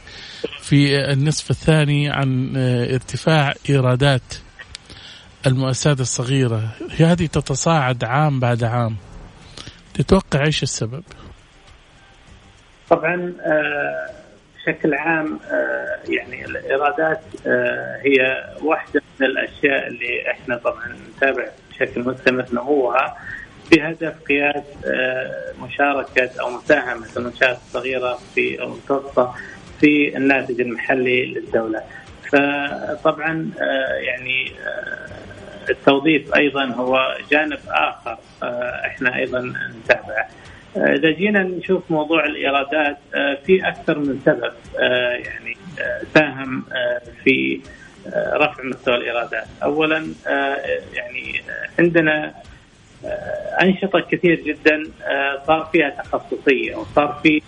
في 0.60 0.96
النصف 1.12 1.50
الثاني 1.50 2.10
عن 2.10 2.52
آه، 2.56 2.94
ارتفاع 2.94 3.54
إيرادات 3.70 4.22
المؤسسات 5.46 6.00
الصغيرة. 6.00 6.68
هذه 6.96 7.26
تتصاعد 7.26 8.04
عام 8.04 8.40
بعد 8.40 8.64
عام. 8.64 8.96
تتوقع 9.94 10.44
إيش 10.46 10.62
السبب؟ 10.62 11.02
طبعا 12.90 13.32
آه، 13.40 14.10
بشكل 14.56 14.94
عام 14.94 15.38
آه، 15.50 15.98
يعني 16.08 16.44
الإيرادات 16.44 17.20
آه، 17.46 18.00
هي 18.02 18.44
واحدة 18.62 19.02
من 19.20 19.26
الأشياء 19.26 19.86
اللي 19.86 20.30
إحنا 20.30 20.56
طبعا 20.56 20.96
نتابع 21.16 21.44
بشكل 21.70 22.00
مستمر 22.00 22.46
نموها 22.52 23.16
بهدف 23.70 24.14
قياس 24.28 24.64
مشاركة 25.62 26.30
أو 26.40 26.50
مساهمة 26.50 27.06
المنشات 27.16 27.56
الصغيرة 27.56 28.18
في 28.34 28.62
المتوسطه 28.62 29.34
في 29.80 30.16
الناتج 30.16 30.60
المحلي 30.60 31.24
للدولة. 31.24 31.82
فطبعا 32.32 33.50
يعني 34.00 34.52
التوظيف 35.70 36.34
أيضا 36.36 36.64
هو 36.64 37.16
جانب 37.30 37.58
آخر 37.68 38.16
آه، 38.42 38.86
إحنا 38.86 39.16
أيضا 39.16 39.54
نتابعه. 39.84 40.28
آه، 40.76 40.94
إذا 40.94 41.10
جينا 41.10 41.42
نشوف 41.42 41.90
موضوع 41.90 42.24
الإيرادات 42.24 42.98
آه، 43.14 43.38
في 43.46 43.68
أكثر 43.68 43.98
من 43.98 44.20
سبب 44.26 44.52
يعني 45.24 45.56
ساهم 46.14 46.64
في 47.24 47.60
رفع 48.16 48.62
مستوى 48.64 48.96
الإيرادات. 48.96 49.46
اولا 49.62 50.06
يعني 50.94 51.42
عندنا 51.78 52.34
أنشطة 53.62 54.00
كثير 54.00 54.40
جدا 54.40 54.82
صار 55.46 55.68
فيها 55.72 55.90
تخصصية 55.90 56.76
وصار 56.76 57.20
في 57.22 57.42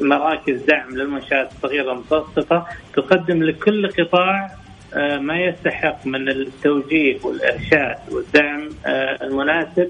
مراكز 0.00 0.62
دعم 0.62 0.96
للمنشآت 0.96 1.52
الصغيرة 1.52 1.88
والمتوسطة 1.88 2.66
تقدم 2.94 3.42
لكل 3.42 3.88
قطاع 3.88 4.50
ما 4.96 5.40
يستحق 5.40 6.06
من 6.06 6.28
التوجيه 6.28 7.18
والإرشاد 7.24 7.96
والدعم 8.10 8.68
آه، 8.86 9.24
المناسب 9.24 9.88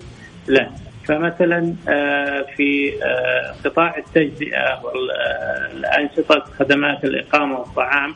له 0.49 0.71
فمثلا 1.05 1.75
آه، 1.89 2.47
في 2.57 2.93
قطاع 3.65 3.97
التجزئة 3.99 4.81
والأنشطة 4.85 6.45
خدمات 6.59 7.05
الإقامة 7.05 7.59
والطعام 7.59 8.15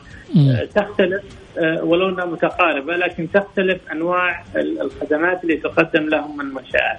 تختلف 0.75 1.23
ولو 1.57 2.09
إنها 2.09 2.25
متقاربة 2.25 2.95
لكن 2.95 3.31
تختلف 3.31 3.91
أنواع 3.91 4.43
الخدمات 4.55 5.43
اللي 5.43 5.57
تقدم 5.57 6.09
لهم 6.09 6.37
من 6.37 6.45
منشات. 6.45 6.97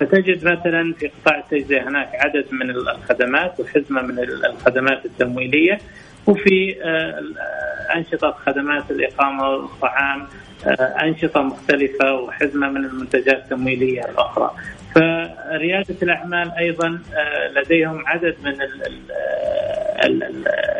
فتجد 0.00 0.44
مثلا 0.44 0.92
في 0.92 1.08
قطاع 1.08 1.38
التجزئة 1.38 1.88
هناك 1.88 2.08
عدد 2.14 2.44
من 2.52 2.70
الخدمات 2.70 3.60
وحزمة 3.60 4.02
من 4.02 4.18
الخدمات 4.18 5.04
التمويلية 5.04 5.78
وفي 6.26 6.76
آه، 7.90 7.96
أنشطة 7.96 8.30
خدمات 8.46 8.90
الإقامة 8.90 9.48
والطعام 9.48 10.26
آه، 10.66 10.70
أنشطة 11.02 11.42
مختلفة 11.42 12.14
وحزمة 12.14 12.68
من 12.68 12.84
المنتجات 12.84 13.44
التمويلية 13.44 14.04
الأخرى. 14.04 14.54
فريادة 14.94 15.96
الأعمال 16.02 16.52
أيضا 16.58 16.98
آه، 17.14 17.48
لديهم 17.48 18.06
عدد 18.06 18.36
من 18.44 18.56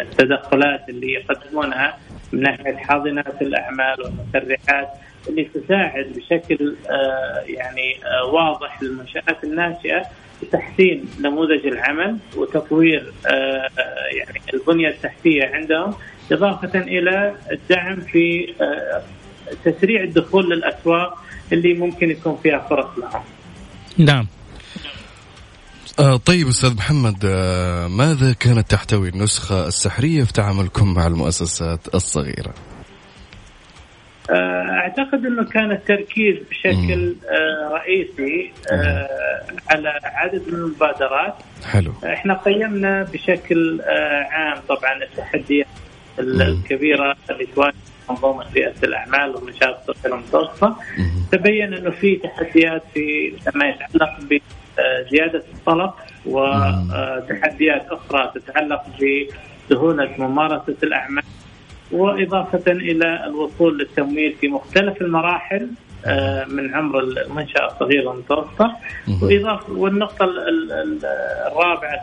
التدخلات 0.01 0.89
اللي 0.89 1.13
يقدمونها 1.13 1.99
من 2.33 2.41
ناحية 2.43 2.77
حاضنات 2.77 3.43
الأعمال 3.43 3.97
والمسرعات 4.03 4.89
اللي 5.29 5.45
تساعد 5.45 6.07
بشكل 6.17 6.75
يعني 7.47 7.97
واضح 8.33 8.83
للمنشآت 8.83 9.45
الناشئة 9.45 10.03
تحسين 10.53 11.05
نموذج 11.21 11.67
العمل 11.67 12.17
وتطوير 12.37 13.13
آه، 13.27 13.69
يعني 14.13 14.41
البنية 14.55 14.89
التحتية 14.89 15.47
عندهم. 15.47 15.95
إضافة 16.33 16.79
إلى 16.79 17.35
الدعم 17.53 18.01
في 18.01 18.55
آه، 18.61 19.03
تسريع 19.65 20.03
الدخول 20.03 20.51
للأسواق 20.51 21.25
اللي 21.53 21.75
ممكن 21.75 22.11
يكون 22.11 22.39
فيها 22.43 22.59
فرص 22.59 22.99
لهم. 22.99 23.23
نعم. 23.99 24.27
آه 26.01 26.17
طيب 26.17 26.49
أستاذ 26.49 26.75
محمد 26.75 27.25
آه 27.25 27.89
ماذا 27.89 28.33
كانت 28.33 28.71
تحتوي 28.71 29.09
النسخة 29.09 29.67
السحرية 29.67 30.25
في 30.25 30.33
تعاملكم 30.33 30.95
مع 30.95 31.07
المؤسسات 31.07 31.95
الصغيرة؟ 31.95 32.55
آه، 34.31 34.71
أعتقد 34.71 35.27
أنه 35.27 35.45
كان 35.45 35.71
التركيز 35.73 36.37
بشكل 36.51 37.17
آه، 37.31 37.69
رئيسي 37.73 38.53
آه، 38.73 39.09
على 39.71 40.01
عدد 40.05 40.43
من 40.49 40.55
المبادرات 40.55 41.35
حلو 41.73 41.93
إحنا 42.05 42.35
قيمنا 42.35 43.03
بشكل 43.03 43.81
عام 44.31 44.59
طبعا 44.69 45.03
التحديات 45.03 45.67
الكبيرة 46.19 47.17
اللي 47.31 47.47
تواجه 47.55 47.75
منظومه 48.11 48.45
رئاسه 48.57 48.85
الأعمال 48.85 49.37
والنشاط 49.37 49.91
الصغيره 49.91 50.15
المتوسطة. 50.15 50.77
تبين 51.33 51.75
إنه 51.75 51.91
في 51.91 52.17
تحديات 52.17 52.83
في 52.95 53.33
ما 53.55 53.69
يتعلق 53.69 54.11
بزيادة 54.21 55.43
الطلب 55.55 55.91
وتحديات 56.27 57.87
أخرى 57.91 58.33
تتعلق 58.35 58.83
بسهوله 59.71 60.11
ممارسة 60.19 60.77
الأعمال 60.83 61.25
وإضافة 61.93 62.73
إلى 62.73 63.27
الوصول 63.27 63.79
للتمويل 63.79 64.35
في 64.41 64.49
مختلف 64.49 65.03
المراحل 65.03 65.69
آه، 66.07 66.45
من 66.45 66.75
عمر 66.75 67.01
المنشأة 67.01 67.67
الصغيرة 67.67 68.09
والمتوسطة. 68.09 68.77
وإضافة 69.23 69.73
والنقطة 69.73 70.25
الرابعة 71.47 72.03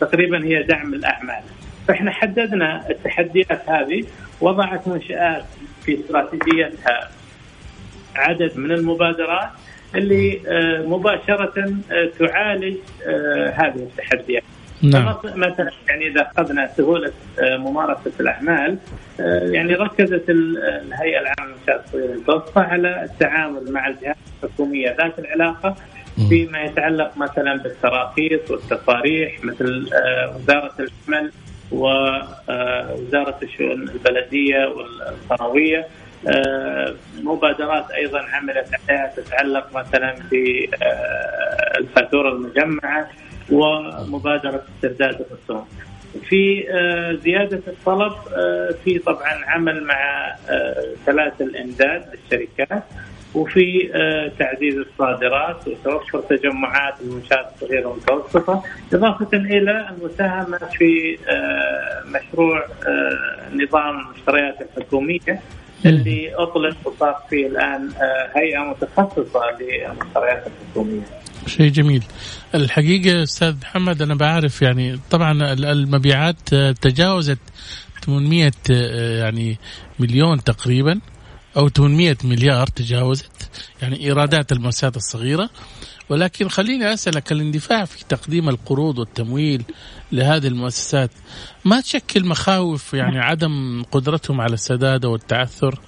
تقريبا 0.00 0.44
هي 0.44 0.62
دعم 0.62 0.94
الأعمال. 0.94 1.42
فإحنا 1.88 2.10
حددنا 2.10 2.90
التحديات 2.90 3.68
هذه 3.68 4.04
وضعت 4.40 4.88
منشآت 4.88 5.44
في 5.82 6.00
استراتيجيتها 6.00 7.10
عدد 8.16 8.58
من 8.58 8.72
المبادرات 8.72 9.48
اللي 9.94 10.40
آه، 10.48 10.82
مباشرة 10.86 11.74
آه، 11.92 12.10
تعالج 12.18 12.76
هذه 13.54 13.76
التحديات 13.76 14.42
نعم. 14.82 15.14
مثلا 15.24 15.70
يعني 15.88 16.08
إذا 16.08 16.30
أخذنا 16.36 16.70
سهولة 16.76 17.12
آه، 17.40 17.56
ممارسة 17.56 18.12
الأعمال 18.20 18.78
آه، 19.20 19.38
يعني 19.38 19.74
ركزت 19.74 20.24
الهيئة 20.30 21.20
العامة 21.20 21.52
للمنشات 21.52 21.84
الصغيره 21.84 22.10
والمتوسطه 22.10 22.60
على 22.60 23.04
التعامل 23.04 23.72
مع 23.72 23.88
الجهات 23.88 24.16
الحكومية 24.42 24.96
ذات 25.00 25.18
العلاقة 25.18 25.76
فيما 26.28 26.62
يتعلق 26.62 27.16
مثلا 27.16 27.56
بالتراخيص 27.56 28.50
والتصاريح 28.50 29.44
مثل 29.44 29.88
آه، 29.92 30.36
وزارة 30.36 30.72
العمل 30.78 31.32
ووزارة 31.72 33.38
الشؤون 33.42 33.88
البلدية 33.88 34.66
والقرويه 34.66 35.86
مبادرات 37.22 37.90
أيضا 37.90 38.20
عملت 38.20 38.68
عليها 38.88 39.12
تتعلق 39.16 39.66
مثلا 39.74 40.14
بالفاتورة 41.80 42.28
المجمعة 42.28 43.10
ومبادرة 43.50 44.62
استرداد 44.76 45.20
الرسوم. 45.20 45.66
في 46.28 46.70
آه، 46.70 47.12
زيادة 47.12 47.60
الطلب 47.66 48.12
آه، 48.36 48.74
في 48.84 48.98
طبعا 48.98 49.44
عمل 49.46 49.84
مع 49.84 50.34
آه، 50.48 50.84
ثلاث 51.06 51.40
الإمداد 51.40 52.04
للشركات 52.12 52.84
وفي 53.36 53.88
تعزيز 54.38 54.74
الصادرات 54.74 55.68
وتوفر 55.68 56.20
تجمعات 56.20 56.94
المنشات 57.00 57.52
الصغيره 57.54 57.86
والمتوسطه 57.86 58.62
إضافة 58.92 59.36
إلى 59.36 59.88
المساهمة 59.90 60.58
في 60.58 61.18
مشروع 62.06 62.66
نظام 63.52 64.00
المشتريات 64.00 64.56
الحكومية 64.60 65.40
اللي 65.86 66.34
أطلق 66.34 66.76
وصار 66.84 67.16
فيه 67.30 67.46
الآن 67.46 67.90
هيئة 68.36 68.58
متخصصة 68.60 69.40
للمشتريات 69.60 70.46
الحكومية. 70.46 71.02
شيء 71.46 71.70
جميل. 71.70 72.02
الحقيقة 72.54 73.22
أستاذ 73.22 73.54
محمد 73.62 74.02
أنا 74.02 74.14
بعرف 74.14 74.62
يعني 74.62 74.98
طبعا 75.10 75.52
المبيعات 75.52 76.54
تجاوزت 76.82 77.38
800 78.06 78.52
يعني 79.20 79.56
مليون 79.98 80.44
تقريبا. 80.44 81.00
أو 81.56 81.68
800 81.68 82.16
مليار 82.24 82.66
تجاوزت 82.66 83.50
يعني 83.82 84.00
إيرادات 84.00 84.52
المؤسسات 84.52 84.96
الصغيرة. 84.96 85.50
ولكن 86.08 86.48
خليني 86.48 86.92
أسألك 86.92 87.32
الاندفاع 87.32 87.84
في 87.84 88.04
تقديم 88.04 88.48
القروض 88.48 88.98
والتمويل 88.98 89.62
لهذه 90.12 90.46
المؤسسات 90.46 91.10
ما 91.64 91.80
تشكل 91.80 92.26
مخاوف 92.26 92.94
يعني 92.94 93.18
عدم 93.18 93.82
قدرتهم 93.90 94.40
على 94.40 94.54
السداد 94.54 95.04
والتعثر؟ 95.04 95.78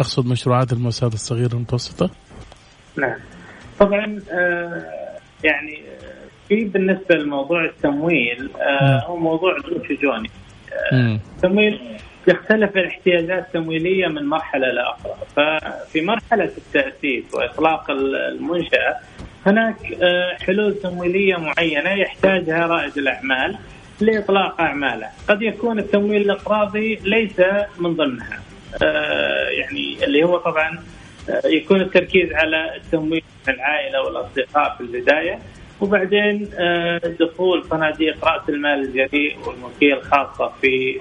أقصد 0.00 0.26
مشروعات 0.26 0.72
المؤسسات 0.72 1.14
الصغيرة 1.14 1.54
والمتوسطة 1.54 2.10
نعم. 2.96 3.18
طبعا 3.78 4.20
آه 4.32 4.82
يعني 5.44 5.82
في 6.48 6.64
بالنسبة 6.64 7.14
لموضوع 7.14 7.64
التمويل 7.64 8.50
آه 8.56 9.06
هو 9.06 9.16
موضوع 9.16 9.56
ذو 9.56 9.84
شجوني 9.84 10.30
آه 10.92 11.18
التمويل 11.36 11.80
يختلف 12.28 12.76
الاحتياجات 12.76 13.46
التمويلية 13.46 14.06
من 14.06 14.26
مرحلة 14.26 14.66
لأخرى 14.66 15.14
ففي 15.36 16.00
مرحلة 16.00 16.50
التأسيس 16.58 17.34
وإطلاق 17.34 17.90
المنشأة 17.90 18.96
هناك 19.46 19.92
آه، 20.02 20.36
حلول 20.46 20.74
تمويلية 20.74 21.36
معينة 21.36 21.90
يحتاجها 21.90 22.66
رائد 22.66 22.98
الأعمال 22.98 23.58
لإطلاق 24.00 24.60
أعماله، 24.60 25.06
قد 25.28 25.42
يكون 25.42 25.78
التمويل 25.78 26.22
الأقراضي 26.22 26.94
ليس 26.94 27.40
من 27.78 27.94
ضمنها. 27.94 28.40
آه، 28.82 29.48
يعني 29.48 30.04
اللي 30.04 30.24
هو 30.24 30.36
طبعا 30.36 30.78
آه، 31.30 31.46
يكون 31.46 31.80
التركيز 31.80 32.32
على 32.32 32.76
التمويل 32.76 33.22
العائلة 33.48 34.02
والأصدقاء 34.02 34.74
في 34.74 34.80
البداية. 34.80 35.38
وبعدين 35.82 36.48
دخول 37.20 37.64
صناديق 37.64 38.24
رأس 38.24 38.48
المال 38.48 38.80
الجريء 38.80 39.36
والملكيه 39.46 39.94
الخاصه 39.94 40.52
في 40.60 41.00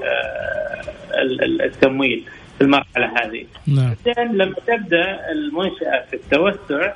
التمويل 1.64 2.24
في 2.58 2.64
المرحلة 2.64 3.12
هذه. 3.18 3.46
نعم. 3.68 3.96
بعدين 4.06 4.38
لما 4.38 4.56
تبدأ 4.68 5.32
المنشأة 5.32 6.06
في 6.10 6.14
التوسع 6.14 6.94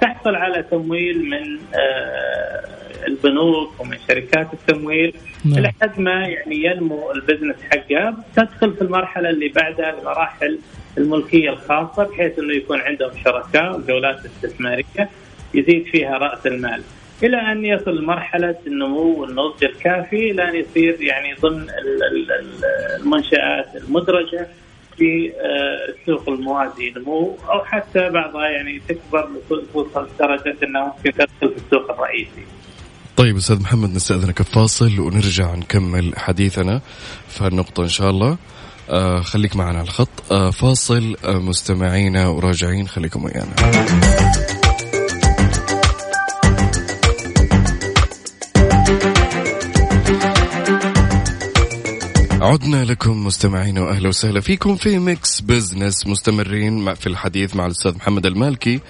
تحصل 0.00 0.34
على 0.34 0.62
تمويل 0.62 1.30
من 1.30 1.58
آه، 1.74 2.64
البنوك 3.06 3.80
ومن 3.80 3.96
شركات 4.08 4.48
التمويل 4.52 5.14
نعم. 5.44 5.58
لحد 5.58 6.00
ما 6.00 6.26
يعني 6.26 6.64
ينمو 6.64 7.12
البزنس 7.12 7.56
حقها 7.70 8.16
تدخل 8.36 8.74
في 8.74 8.82
المرحلة 8.82 9.30
اللي 9.30 9.48
بعدها 9.48 9.98
المراحل 9.98 10.58
الملكية 10.98 11.50
الخاصة 11.50 12.04
بحيث 12.04 12.38
إنه 12.38 12.54
يكون 12.54 12.80
عندهم 12.80 13.10
شركاء 13.24 13.78
وجولات 13.78 14.16
استثمارية 14.24 15.10
يزيد 15.54 15.84
فيها 15.84 16.18
رأس 16.18 16.46
المال 16.46 16.82
إلى 17.22 17.52
أن 17.52 17.64
يصل 17.64 17.90
لمرحله 17.90 18.56
النمو 18.66 19.20
والنضج 19.20 19.64
الكافي 19.64 20.30
إلى 20.30 20.48
أن 20.48 20.54
يصير 20.54 21.02
يعني 21.02 21.34
ضمن 21.34 21.66
المنشآت 23.00 23.76
المدرجة 23.76 24.48
في 24.96 25.32
آه، 25.32 25.92
السوق 25.92 26.28
الموازي 26.28 26.90
نمو 26.96 27.36
أو 27.48 27.64
حتى 27.64 28.10
بعضها 28.10 28.48
يعني 28.48 28.80
تكبر 28.88 29.28
توصل 29.72 30.08
لدرجه 30.14 30.56
أنها 30.62 30.84
ممكن 30.96 31.12
تدخل 31.12 31.54
في 31.54 31.64
السوق 31.64 31.90
الرئيسي. 31.90 32.44
طيب 33.16 33.36
أستاذ 33.36 33.62
محمد 33.62 33.94
نستأذنك 33.94 34.42
فاصل 34.42 35.00
ونرجع 35.00 35.54
نكمل 35.54 36.12
حديثنا 36.16 36.80
في 37.28 37.44
هالنقطة 37.44 37.82
إن 37.82 37.88
شاء 37.88 38.10
الله. 38.10 38.38
آه 38.90 39.20
خليك 39.20 39.56
معنا 39.56 39.78
على 39.78 39.86
الخط 39.88 40.32
آه 40.32 40.50
فاصل 40.50 41.16
آه 41.24 41.38
مستمعينا 41.38 42.28
وراجعين 42.28 42.88
خليكم 42.88 43.24
ويانا. 43.24 44.61
عدنا 52.42 52.84
لكم 52.84 53.26
مستمعين 53.26 53.78
وأهلا 53.78 54.08
وسهلا 54.08 54.40
فيكم 54.40 54.76
في 54.76 54.98
Mix 54.98 55.40
Business 55.40 56.06
مستمرين 56.06 56.94
في 56.94 57.06
الحديث 57.06 57.56
مع 57.56 57.66
الأستاذ 57.66 57.96
محمد 57.96 58.26
المالكي. 58.26 58.80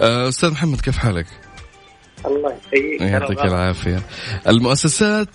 آه، 0.00 0.28
أستاذ 0.28 0.50
محمد 0.50 0.80
كيف 0.80 0.98
حالك؟ 0.98 1.26
الله 2.26 2.56
يعطيك 3.00 3.38
العافية. 3.38 4.02
المؤسسات 4.48 5.28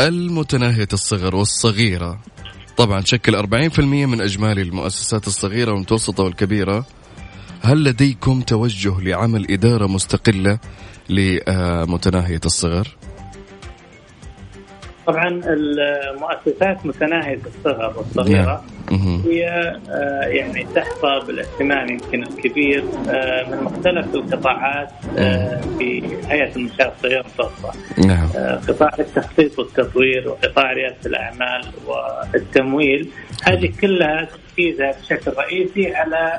المتناهية 0.00 0.88
الصغر 0.92 1.36
والصغيرة. 1.36 2.20
طبعا 2.76 3.00
تشكل 3.00 3.34
40% 3.34 4.06
من 4.06 4.20
أجمالي 4.20 4.62
المؤسسات 4.62 5.26
الصغيرة 5.26 5.72
والمتوسطة 5.72 6.24
والكبيرة. 6.24 6.86
هل 7.62 7.84
لديكم 7.84 8.40
توجه 8.40 9.00
لعمل 9.00 9.50
إدارة 9.50 9.86
مستقلة 9.86 10.58
لمتناهية 11.08 12.40
الصغر؟ 12.44 12.88
طبعا 15.06 15.40
المؤسسات 15.46 16.86
متناهية 16.86 17.40
الصغر 17.46 17.94
والصغيرة 17.98 18.64
نعم. 18.90 19.22
هي 19.24 19.48
آه، 19.90 20.22
يعني 20.26 20.66
تحظى 20.74 21.26
بالاهتمام 21.26 21.90
يمكن 21.90 22.22
الكبير 22.22 22.84
آه، 23.08 23.50
من 23.50 23.64
مختلف 23.64 24.14
القطاعات 24.14 24.90
آه، 25.18 25.60
في 25.78 26.02
هيئة 26.28 26.56
المنشات 26.56 26.92
الصغيرة 26.96 27.24
والمتوسطه. 27.38 27.72
نعم. 28.06 28.28
قطاع 28.68 28.90
التخطيط 28.98 29.58
والتطوير 29.58 30.28
وقطاع 30.28 30.72
ريادة 30.72 30.96
الأعمال 31.06 31.64
والتمويل 31.86 33.08
هذه 33.42 33.72
كلها 33.80 34.24
تركيزها 34.24 34.94
بشكل 35.00 35.32
رئيسي 35.38 35.94
على 35.94 36.38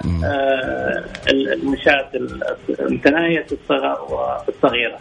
المنشات 1.30 2.12
المتناهية 2.80 3.46
الصغر 3.52 3.98
والصغيرة. 4.02 5.00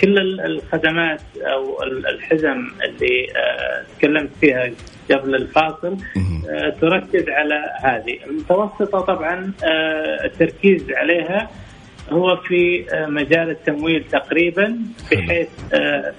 كل 0.00 0.40
الخدمات 0.40 1.20
أو 1.36 1.82
الحزم 1.82 2.68
اللي 2.84 3.26
آه، 3.36 3.84
تكلمت 3.98 4.30
فيها 4.40 4.70
قبل 5.10 5.34
الفاصل 5.34 5.96
آه، 6.50 6.70
تركز 6.80 7.28
على 7.28 7.62
هذه. 7.82 8.18
المتوسطة 8.26 9.00
طبعا 9.00 9.52
آه، 9.64 10.24
التركيز 10.24 10.90
عليها 10.90 11.50
هو 12.10 12.36
في 12.36 12.84
مجال 12.92 13.50
التمويل 13.50 14.04
تقريبا 14.12 14.78
بحيث 15.12 15.48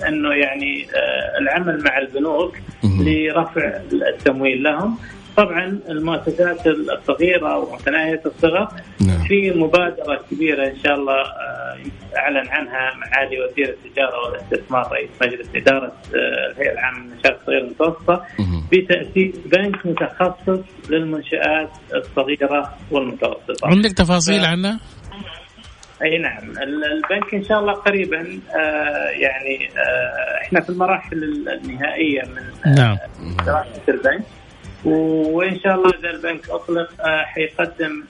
أنه 0.08 0.34
يعني 0.34 0.88
العمل 1.40 1.84
مع 1.84 1.98
البنوك 1.98 2.58
لرفع 2.84 3.80
التمويل 3.94 4.64
لهم. 4.64 4.98
طبعا 5.38 5.80
المؤسسات 5.90 6.68
الصغيرة 6.68 7.58
ومتناهية 7.58 8.22
الصغر 8.26 8.68
نعم. 9.02 9.24
في 9.28 9.52
مبادرة 9.52 10.22
كبيرة 10.32 10.68
إن 10.68 10.76
شاء 10.84 10.96
الله 10.96 11.24
أعلن 12.18 12.48
عنها 12.50 12.92
معالي 12.96 13.42
وزير 13.42 13.70
التجارة 13.70 14.18
والاستثمار 14.26 14.92
رئيس 14.92 15.10
مجلس 15.22 15.48
إدارة 15.56 15.86
آه، 16.16 16.52
الهيئة 16.52 16.72
العامة 16.72 17.00
للمنشات 17.00 17.40
الصغيره 17.42 17.64
والمتوسطه 17.64 18.26
بتأسيس 18.72 19.36
بنك 19.46 19.86
متخصص 19.86 20.90
للمنشآت 20.90 21.70
الصغيرة 21.94 22.74
والمتوسطة. 22.92 23.68
عندك 23.68 23.92
تفاصيل 23.92 24.42
ف... 24.42 24.46
عنه؟ 24.46 24.80
أي 26.04 26.18
نعم 26.18 26.52
البنك 26.64 27.34
إن 27.34 27.44
شاء 27.44 27.60
الله 27.60 27.74
قريبا 27.74 28.40
آه 28.56 29.10
يعني 29.10 29.70
آه 29.78 30.42
إحنا 30.42 30.62
في 30.62 30.70
المراحل 30.70 31.48
النهائية 31.64 32.22
من 32.22 32.76
نعم. 32.76 32.98
دراسة 33.46 33.82
البنك 33.90 34.24
وإن 34.86 35.60
شاء 35.60 35.76
الله 35.76 35.90
إذا 36.00 36.10
البنك 36.10 36.50
أطلق 36.50 36.90
حيقدم 37.26 38.04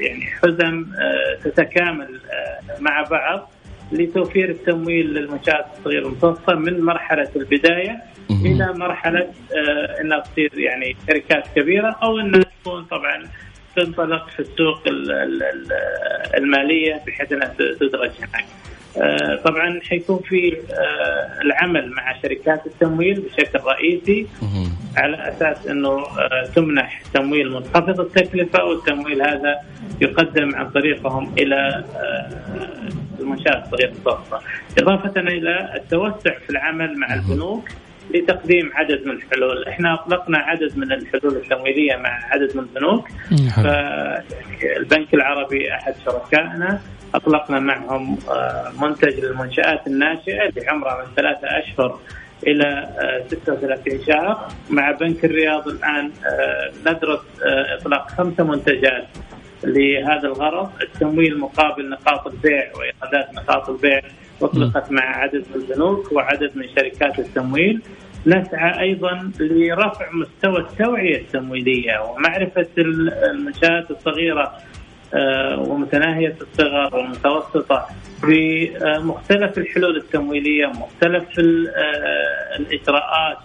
يعني 0.00 0.24
حزم 0.24 0.86
آه، 0.98 1.34
تتكامل 1.44 2.20
مع 2.80 3.02
بعض 3.02 3.50
لتوفير 3.92 4.50
التمويل 4.50 5.14
للمنشآت 5.14 5.66
الصغيرة 5.78 6.04
والمتوسطه 6.04 6.54
من 6.54 6.80
مرحلة 6.80 7.28
البداية 7.36 8.02
إلى 8.30 8.72
مرحلة 8.72 9.32
إنها 10.00 10.18
تصير 10.18 10.58
يعني 10.58 10.96
شركات 11.08 11.44
كبيرة 11.56 11.96
أو 12.02 12.18
إنها 12.18 12.44
تكون 12.62 12.84
طبعا 12.84 13.22
تنطلق 13.76 14.28
في 14.28 14.40
السوق 14.40 14.82
المالية 16.34 17.00
بحيث 17.06 17.32
إنها 17.32 17.54
تدرج 17.58 18.10
هناك. 18.18 18.44
آه، 18.96 19.36
طبعا 19.44 19.80
حيكون 19.88 20.18
في 20.18 20.56
آه، 20.70 21.42
العمل 21.42 21.90
مع 21.90 22.20
شركات 22.22 22.66
التمويل 22.66 23.20
بشكل 23.20 23.58
رئيسي 23.64 24.26
على 24.96 25.28
أساس 25.28 25.66
إنه 25.66 25.90
آه، 25.90 26.44
تمنح 26.54 27.02
تمويل 27.14 27.50
منخفض 27.50 28.00
التكلفة 28.00 28.64
والتمويل 28.64 29.22
هذا 29.22 29.60
يقدم 30.00 30.54
عن 30.54 30.70
طريقهم 30.70 31.34
إلى 31.38 31.84
المنشات 33.20 33.64
الصغيره 33.64 33.90
المتوسطه، 33.90 34.40
إضافة 34.78 35.20
إلى 35.20 35.72
التوسع 35.76 36.38
في 36.38 36.50
العمل 36.50 36.98
مع 36.98 37.14
البنوك 37.14 37.68
لتقديم 38.14 38.70
عدد 38.74 39.06
من 39.06 39.12
الحلول، 39.12 39.68
إحنا 39.68 39.94
أطلقنا 39.94 40.38
عدد 40.38 40.78
من 40.78 40.92
الحلول 40.92 41.36
التمويلية 41.36 41.96
مع 41.96 42.08
عدد 42.30 42.56
من 42.56 42.62
البنوك. 42.62 43.08
فالبنك 43.56 45.14
العربي 45.14 45.74
أحد 45.74 45.94
شركائنا. 46.04 46.80
أطلقنا 47.14 47.60
معهم 47.60 48.18
آه، 48.30 48.72
منتج 48.80 49.20
للمنشآت 49.20 49.86
الناشئة 49.86 50.48
اللي 50.48 50.68
عمرها 50.68 51.04
من 51.04 51.14
ثلاثة 51.16 51.46
أشهر 51.46 51.98
إلى 52.46 52.88
36 53.28 54.00
آه، 54.00 54.04
شهر. 54.06 54.48
مع 54.70 54.90
بنك 54.90 55.24
الرياض 55.24 55.68
الآن 55.68 56.10
آه، 56.26 56.70
ندرس 56.86 57.20
إطلاق 57.78 58.10
خمسة 58.10 58.44
منتجات 58.44 59.06
لهذا 59.64 60.28
الغرض. 60.28 60.70
التمويل 60.82 61.38
مقابل 61.38 61.88
نقاط 61.88 62.26
البيع 62.26 62.70
وإيرادات 62.76 63.34
نقاط 63.34 63.68
البيع 63.68 64.00
أطلقت 64.42 64.92
مع 64.92 65.02
عدد 65.02 65.44
من 65.54 65.62
البنوك 65.62 66.12
وعدد 66.12 66.50
من 66.54 66.68
شركات 66.76 67.18
التمويل. 67.18 67.82
نسعى 68.26 68.80
أيضا 68.80 69.30
لرفع 69.40 70.10
مستوى 70.12 70.58
التوعية 70.58 71.18
التمويلية 71.18 71.98
ومعرفة 71.98 72.66
المنشآت 72.78 73.90
الصغيرة 73.90 74.52
آه، 75.14 75.60
ومتناهية 75.60 76.36
الصغر 76.40 76.96
والمتوسطة 76.96 77.86
في 78.20 78.70
آه، 78.76 78.98
مختلف 78.98 79.58
الحلول 79.58 79.96
التمويلية 79.96 80.66
مختلف 80.66 81.38
آه، 81.38 82.56
الإجراءات 82.56 83.38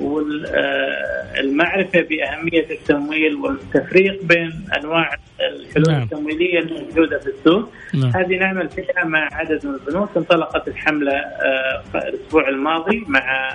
والمعرفه 0.00 2.00
بأهمية 2.00 2.66
التمويل 2.70 3.34
والتفريق 3.34 4.22
بين 4.22 4.64
أنواع 4.76 5.10
الحلول 5.40 5.92
نعم. 5.92 6.02
التمويلية 6.02 6.58
الموجودة 6.58 7.18
في 7.18 7.26
السوق 7.26 7.72
نعم. 7.94 8.10
هذه 8.10 8.38
نعمل 8.38 8.68
فيها 8.68 9.04
مع 9.04 9.28
عدد 9.32 9.66
من 9.66 9.74
البنوك 9.74 10.10
انطلقت 10.16 10.68
الحملة 10.68 11.24
الأسبوع 11.94 12.48
الماضي 12.48 13.04
مع 13.08 13.52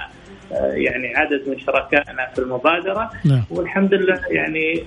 يعني 0.52 1.16
عدد 1.16 1.44
من 1.48 1.60
شركائنا 1.60 2.28
في 2.36 2.40
المبادرة 2.40 3.12
نعم. 3.26 3.44
والحمد 3.50 3.94
لله 3.94 4.22
يعني 4.30 4.84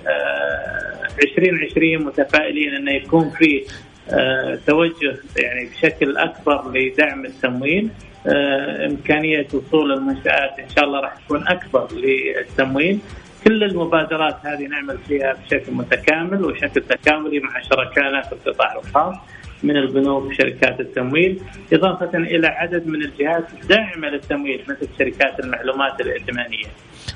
2020 1.21 2.05
متفائلين 2.05 2.73
إنه 2.73 2.91
يكون 2.91 3.29
في 3.29 3.63
آه، 4.09 4.59
توجه 4.67 5.17
يعني 5.37 5.69
بشكل 5.69 6.17
أكبر 6.17 6.71
لدعم 6.73 7.25
التمويل 7.25 7.89
آه، 8.27 8.85
إمكانية 8.85 9.47
وصول 9.53 9.91
المنشآت 9.91 10.59
إن 10.59 10.69
شاء 10.75 10.85
الله 10.85 10.99
راح 10.99 11.15
تكون 11.15 11.47
أكبر 11.47 11.87
للتمويل 11.93 12.99
كل 13.47 13.63
المبادرات 13.63 14.37
هذه 14.43 14.67
نعمل 14.67 14.97
فيها 15.07 15.33
بشكل 15.33 15.71
متكامل 15.71 16.45
وشكل 16.45 16.81
تكاملي 16.81 17.39
مع 17.39 17.61
شركائنا 17.61 18.21
في 18.21 18.33
القطاع 18.33 18.75
الخاص 18.75 19.15
من 19.63 19.77
البنوك 19.77 20.23
وشركات 20.23 20.79
التمويل 20.79 21.41
إضافة 21.73 22.17
إلى 22.17 22.47
عدد 22.47 22.87
من 22.87 23.01
الجهات 23.01 23.45
الداعمة 23.61 24.07
للتمويل 24.07 24.61
مثل 24.69 24.87
شركات 24.99 25.39
المعلومات 25.39 26.01
الائتمانية. 26.01 26.65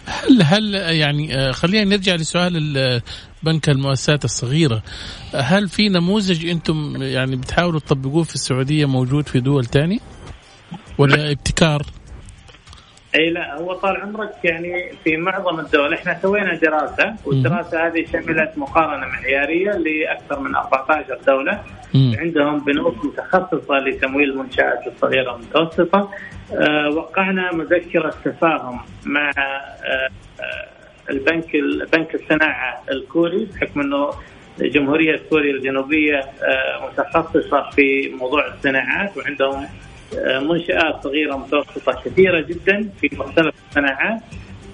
هل 0.06 0.42
هل 0.42 0.74
يعني 0.76 1.36
آه، 1.36 1.52
خلينا 1.52 1.84
نرجع 1.84 2.16
لسؤال 2.16 3.02
بنك 3.46 3.70
المؤسسات 3.70 4.26
الصغيرة. 4.26 4.82
هل 5.36 5.70
في 5.70 5.90
نموذج 5.90 6.46
أنتم 6.50 6.96
يعني 7.00 7.36
بتحاولوا 7.36 7.80
تطبقوه 7.80 8.24
في 8.24 8.36
السعودية 8.36 8.86
موجود 8.86 9.28
في 9.28 9.40
دول 9.40 9.66
تاني؟ 9.66 10.00
ولا 10.98 11.32
ابتكار؟ 11.32 11.82
إي 13.16 13.30
لا 13.30 13.60
هو 13.60 13.74
طال 13.74 13.98
عمرك 14.02 14.32
يعني 14.44 14.92
في 15.04 15.18
معظم 15.18 15.60
الدول 15.60 15.94
إحنا 15.94 16.20
سوينا 16.22 16.56
دراسة 16.56 17.16
والدراسة 17.26 17.88
هذه 17.88 18.06
شملت 18.14 18.52
مقارنة 18.58 19.08
معيارية 19.08 19.72
لأكثر 19.72 20.40
من 20.40 20.56
14 20.56 21.20
دولة. 21.28 21.62
مم. 21.94 22.16
عندهم 22.20 22.60
بنوك 22.60 23.06
متخصصة 23.06 23.80
لتمويل 23.80 24.30
المنشات 24.30 24.80
الصغيره 24.88 25.34
والمتوسطة. 25.34 26.12
أه 26.54 26.90
وقعنا 26.90 27.54
مذكرة 27.54 28.14
تفاهم 28.26 28.80
مع 29.06 29.30
أه, 29.38 30.10
آه، 30.42 30.75
البنك 31.10 31.56
بنك 31.94 32.16
الصناعة 32.16 32.84
الكوري 32.92 33.48
بحكم 33.54 33.82
إنه 33.82 34.10
جمهورية 34.60 35.22
كوريا 35.30 35.52
الجنوبية 35.54 36.18
أه 36.20 36.90
متخصصة 36.90 37.70
في 37.70 38.10
موضوع 38.20 38.48
الصناعات 38.48 39.18
وعندهم 39.18 39.68
منشآت 40.42 41.04
صغيرة 41.04 41.36
متوسطة 41.38 42.02
كثيرة 42.06 42.42
جدا 42.42 42.90
في 43.02 43.10
مختلف 43.14 43.56
الصناعات. 43.70 44.22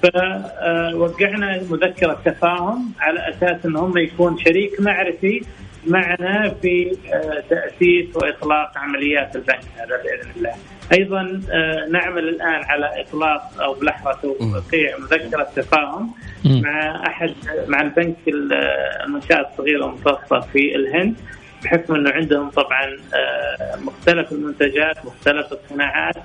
فوقعنا 0.03 1.61
مذكرة 1.69 2.21
تفاهم 2.25 2.91
على 2.99 3.29
أساس 3.29 3.65
أن 3.65 3.75
هم 3.75 3.97
يكون 3.97 4.37
شريك 4.37 4.81
معرفي 4.81 5.41
معنا 5.87 6.55
في 6.61 6.97
آه، 7.13 7.43
تأسيس 7.49 8.15
وإطلاق 8.15 8.77
عمليات 8.77 9.35
البنك 9.35 9.59
هذا 9.77 10.01
بإذن 10.03 10.31
الله. 10.37 10.53
أيضا 10.93 11.41
آه، 11.51 11.87
نعمل 11.91 12.29
الآن 12.29 12.63
على 12.63 13.01
إطلاق 13.01 13.61
أو 13.61 13.73
بلحظة 13.73 14.11
توقيع 14.21 14.97
مذكرة 14.97 15.47
تفاهم 15.55 16.11
مع 16.45 17.07
أحد 17.07 17.33
مع 17.67 17.81
البنك 17.81 18.15
المنشآت 18.27 19.47
الصغيرة 19.51 19.85
والمتوسطة 19.85 20.39
في 20.39 20.75
الهند 20.75 21.15
بحكم 21.63 21.95
أنه 21.95 22.11
عندهم 22.11 22.49
طبعا 22.49 22.97
آه، 23.13 23.75
مختلف 23.81 24.31
المنتجات 24.31 25.05
مختلف 25.05 25.47
الصناعات 25.51 26.15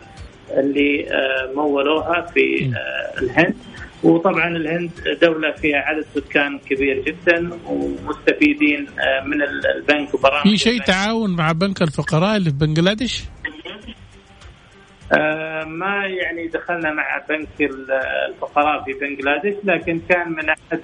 اللي 0.50 1.10
آه، 1.10 1.52
مولوها 1.54 2.20
في 2.34 2.72
آه، 2.76 3.20
الهند. 3.20 3.54
وطبعا 4.02 4.48
الهند 4.56 4.90
دولة 5.22 5.52
فيها 5.52 5.78
عدد 5.78 6.04
سكان 6.14 6.58
كبير 6.58 7.02
جدا 7.02 7.50
ومستفيدين 7.66 8.86
من 9.26 9.42
البنك 9.42 10.14
وبرامج 10.14 10.42
في 10.42 10.56
شيء 10.56 10.82
تعاون 10.82 11.36
مع 11.36 11.52
بنك 11.52 11.82
الفقراء 11.82 12.36
اللي 12.36 12.50
في 12.50 12.56
بنجلاديش؟ 12.56 13.24
ما 15.66 16.06
يعني 16.06 16.48
دخلنا 16.48 16.92
مع 16.92 17.24
بنك 17.28 17.70
الفقراء 18.30 18.84
في 18.84 18.92
بنجلاديش 18.92 19.54
لكن 19.64 20.00
كان 20.08 20.32
من 20.32 20.48
أحد 20.48 20.80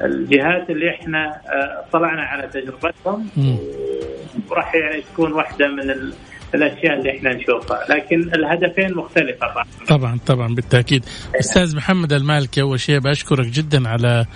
الجهات 0.00 0.70
اللي 0.70 0.90
إحنا 0.90 1.40
آه، 1.46 1.84
طلعنا 1.92 2.22
على 2.22 2.48
تجربتهم. 2.48 3.28
وراح 4.50 4.74
يعني 4.74 5.00
تكون 5.00 5.32
واحدة 5.32 5.68
من 5.68 6.12
الأشياء 6.54 6.98
اللي 6.98 7.18
إحنا 7.18 7.34
نشوفها. 7.34 7.78
لكن 7.90 8.20
الهدفين 8.34 8.94
مختلفة. 8.96 9.46
طبعا 9.46 9.64
طبعا 9.88 10.18
طبعا 10.26 10.54
بالتاكيد 10.54 11.04
أستاذ 11.40 11.76
محمد 11.76 12.12
المالكي 12.12 12.62
أول 12.62 12.80
شيء 12.80 12.98
بشكرك 12.98 13.46
جدا 13.46 13.88
على 13.88 14.26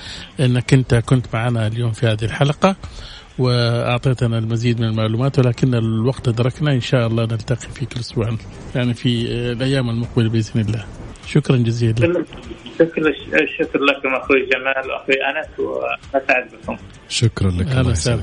إنك 0.41 0.75
أنت 0.75 0.95
كنت 0.95 1.27
معنا 1.35 1.67
اليوم 1.67 1.93
في 1.93 2.07
هذه 2.07 2.25
الحلقة 2.25 2.77
وأعطيتنا 3.39 4.39
المزيد 4.39 4.81
من 4.81 4.89
المعلومات 4.89 5.39
ولكن 5.39 5.75
الوقت 5.75 6.29
أدركنا. 6.29 6.73
إن 6.73 6.81
شاء 6.81 7.07
الله 7.07 7.23
نلتقي 7.23 7.69
فيك 7.75 7.93
الأسبوع 7.93 8.37
يعني 8.75 8.95
في 8.95 9.27
الأيام 9.53 9.91
المقبلة 9.91 10.31
بإذن 10.31 10.61
الله. 10.61 10.85
شكرا 11.27 11.57
جزيلا. 11.57 12.25
شكرا 12.79 13.09
الشكر 13.43 13.79
لكم 13.79 14.15
أخوي 14.15 14.47
جمال 14.47 14.91
وأخوي 14.91 15.15
أنس 15.15 15.61
وأسعد 15.61 16.49
بكم. 16.63 16.77
شكرا 17.09 17.51
لك 17.51 17.67
أهلا 17.67 17.91
وسهلا. 17.91 18.23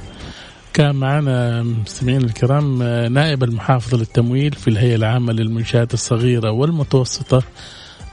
كان 0.77 0.95
معنا 0.95 1.63
مستمعين 1.63 2.23
الكرام 2.23 2.83
نائب 3.13 3.43
المحافظ 3.43 3.95
للتمويل 3.95 4.53
في 4.53 4.67
الهيئة 4.67 4.95
العامة 4.95 5.33
للمنشآت 5.33 5.93
الصغيرة 5.93 6.51
والمتوسطة 6.51 7.43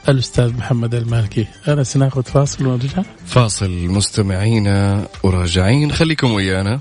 الأستاذ 0.09 0.53
محمد 0.53 0.95
المالكي. 0.95 1.47
أنا 1.67 1.83
سناخذ 1.83 2.23
فاصل 2.23 2.65
ونرجع. 2.65 3.03
فاصل 3.25 3.71
مستمعينا 3.71 5.07
وراجعين. 5.23 5.91
خليكم 5.91 6.31
ويانا. 6.31 6.79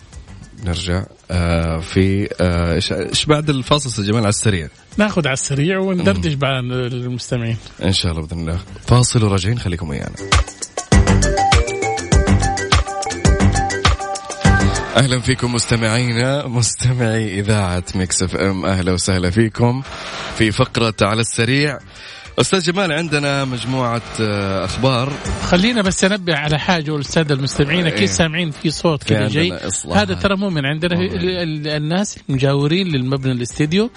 نرجع 0.64 1.05
آه 1.31 1.79
في 1.79 2.29
آه، 2.40 2.75
إيش 3.11 3.25
بعد 3.25 3.51
الفاصل 3.51 3.88
أستاذ 3.88 4.05
جمال 4.05 4.20
على 4.20 4.29
السريع. 4.29 4.68
ناخذ 4.99 5.27
على 5.27 5.35
السريع 5.35 5.79
وندردش 5.79 6.35
مع 6.35 6.59
المستمعين. 6.59 7.57
إن 7.83 7.92
شاء 7.92 8.12
الله 8.12 8.27
بإذن 8.27 8.40
الله. 8.40 8.59
فاصل 8.87 9.25
وراجعين. 9.25 9.59
خليكم 9.59 9.88
ويانا. 9.88 10.14
أهلا 14.96 15.20
فيكم 15.20 15.52
مستمعينا. 15.54 16.46
مستمعي 16.46 17.40
إذاعة 17.40 17.85
Mix 17.94 18.23
FM 18.23 18.66
أهلا 18.66 18.92
وسهلا 18.92 19.30
فيكم. 19.30 19.83
في 20.38 20.52
فقرة 20.52 20.94
على 21.02 21.20
السريع. 21.20 21.78
أستاذ 22.40 22.61
جمال 22.61 22.92
عندنا 22.92 23.44
مجموعة 23.44 24.02
آه، 24.20 24.64
أخبار. 24.64 25.12
خلينا 25.42 25.83
بس 25.83 26.04
أنبه 26.04 26.37
على 26.37 26.59
حاجة 26.59 26.90
والسادة 26.90 27.35
المستمعين 27.35 27.87
أكيد 27.87 27.98
إيه. 27.98 28.07
سامعين 28.07 28.50
في 28.50 28.70
صوت 28.70 29.04
كذا 29.04 29.28
جاي 29.28 29.59
هذا 29.94 30.14
ترى 30.14 30.37
مو 30.37 30.50
من 30.50 30.66
عندنا. 30.66 30.96
الناس 31.76 32.18
المجاورين 32.28 32.87
للمبنى 32.87 33.33
الاستديو 33.33 33.90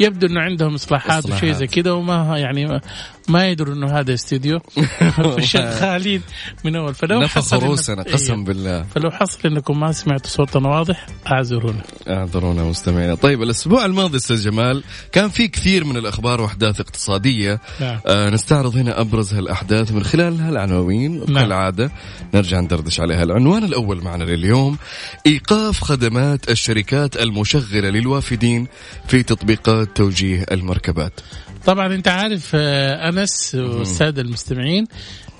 يبدو 0.00 0.26
إنه 0.26 0.40
عندهم 0.40 0.74
إصلاحات 0.74 1.30
وشيء 1.30 1.52
زي 1.52 1.66
كذا 1.66 1.90
وما 1.90 2.38
يعني 2.38 2.80
ما 3.28 3.48
يدروا 3.48 3.74
إنه 3.74 3.98
هذا 3.98 4.14
استديو. 4.14 4.60
شغالين 5.40 6.22
من 6.64 6.76
أول. 6.76 6.94
فلو 6.94 7.28
حصل 7.28 7.62
رؤوسنا 7.62 8.02
قسم 8.02 8.34
إيه. 8.34 8.44
بالله. 8.44 8.82
فلو 8.94 9.10
حصل 9.10 9.38
إنكم 9.44 9.80
ما 9.80 9.92
سمعتوا 9.92 10.30
صوتنا 10.30 10.68
واضح 10.68 11.06
أعذرونا. 11.26 11.82
أعذرونا 12.08 12.64
مستمعينا. 12.64 13.14
طيب 13.14 13.42
الأسبوع 13.42 13.84
الماضي 13.84 14.16
أستاذ 14.16 14.42
جمال 14.42 14.84
كان 15.12 15.28
في 15.28 15.48
كثير 15.48 15.84
من 15.84 15.96
الأخبار 15.96 16.40
وأحداث 16.40 16.80
اقتصادية. 16.80 17.60
نعم. 17.80 18.00
آه 18.06 18.30
نستعرض 18.30 18.76
هنا 18.76 19.00
أبرز 19.00 19.34
هالأحداث 19.34 19.92
من 19.92 20.04
خلال 20.04 20.40
هالعناوين. 20.40 21.24
نعم. 21.28 21.44
كالعادة 21.44 21.90
نرجع 22.34 22.60
ندردش 22.60 23.00
عليها. 23.00 23.22
العنوان 23.22 23.64
الأول 23.64 24.02
معنا 24.02 24.24
لليوم 24.24 24.78
إيقاف 25.26 25.80
خدمات 25.80 26.50
الشركات 26.50 27.16
المشغلة 27.16 27.88
للوافدين 27.90 28.66
في 29.08 29.22
تطبيقات 29.22 29.96
توجيه 29.96 30.46
المركبات. 30.52 31.20
طبعا 31.64 31.94
أنت 31.94 32.08
عارف 32.08 32.52
آه، 32.54 33.08
أنس 33.08 33.54
والسادة 33.54 34.22
المستمعين 34.22 34.86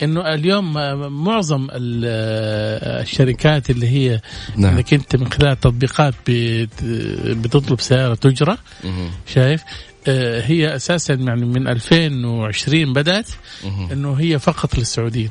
إنه 0.03 0.35
اليوم 0.35 0.79
آه، 0.79 0.95
معظم 1.09 1.69
آه، 1.71 3.03
الشركات 3.03 3.71
اللي 3.71 3.89
هي 3.89 4.21
نعم. 4.57 4.75
إنك 4.75 4.95
أنت 4.95 5.17
من 5.17 5.33
خلال 5.33 5.61
تطبيقات 5.61 6.15
بتطلب 7.25 7.81
سيارة 7.81 8.15
تجرى 8.15 8.57
شايف؟ 9.35 9.63
هي 10.09 10.77
أساسا 10.77 11.15
يعني 11.15 11.45
من 11.45 11.69
2020 11.69 12.93
بدأت 12.93 13.27
إنه 13.93 14.13
هي 14.15 14.39
فقط 14.39 14.79
للسعوديين. 14.79 15.31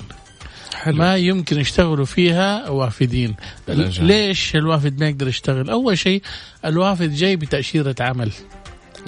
حلو. 0.75 0.95
ما 0.95 1.15
يمكن 1.15 1.60
يشتغلوا 1.60 2.06
فيها 2.06 2.69
وافدين. 2.69 3.36
ليش 3.67 4.56
الوافد 4.56 4.99
ما 4.99 5.08
يقدر 5.10 5.27
يشتغل؟ 5.27 5.69
أول 5.69 5.97
شيء 5.97 6.21
الوافد 6.65 7.13
جاي 7.13 7.36
بتأشيرة 7.36 7.95
عمل. 7.99 8.32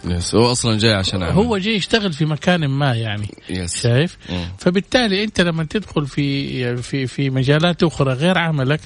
يس 0.06 0.36
هو 0.36 0.52
أصلا 0.52 0.78
جاي 0.78 0.94
عشان 0.94 1.24
عمل. 1.24 1.32
هو 1.34 1.58
جاي 1.58 1.76
يشتغل 1.76 2.14
في 2.14 2.26
مكان 2.26 2.68
ما 2.68 2.94
يعني 2.96 3.28
يس 3.50 3.82
شايف؟ 3.84 4.18
مم. 4.30 4.46
فبالتالي 4.58 5.24
أنت 5.24 5.42
لما 5.42 5.64
تدخل 5.64 6.08
في 6.08 6.78
في 6.78 7.08
في 7.08 7.30
مجالات 7.30 7.84
أخرى 7.84 8.14
غير 8.14 8.38
عملك 8.38 8.80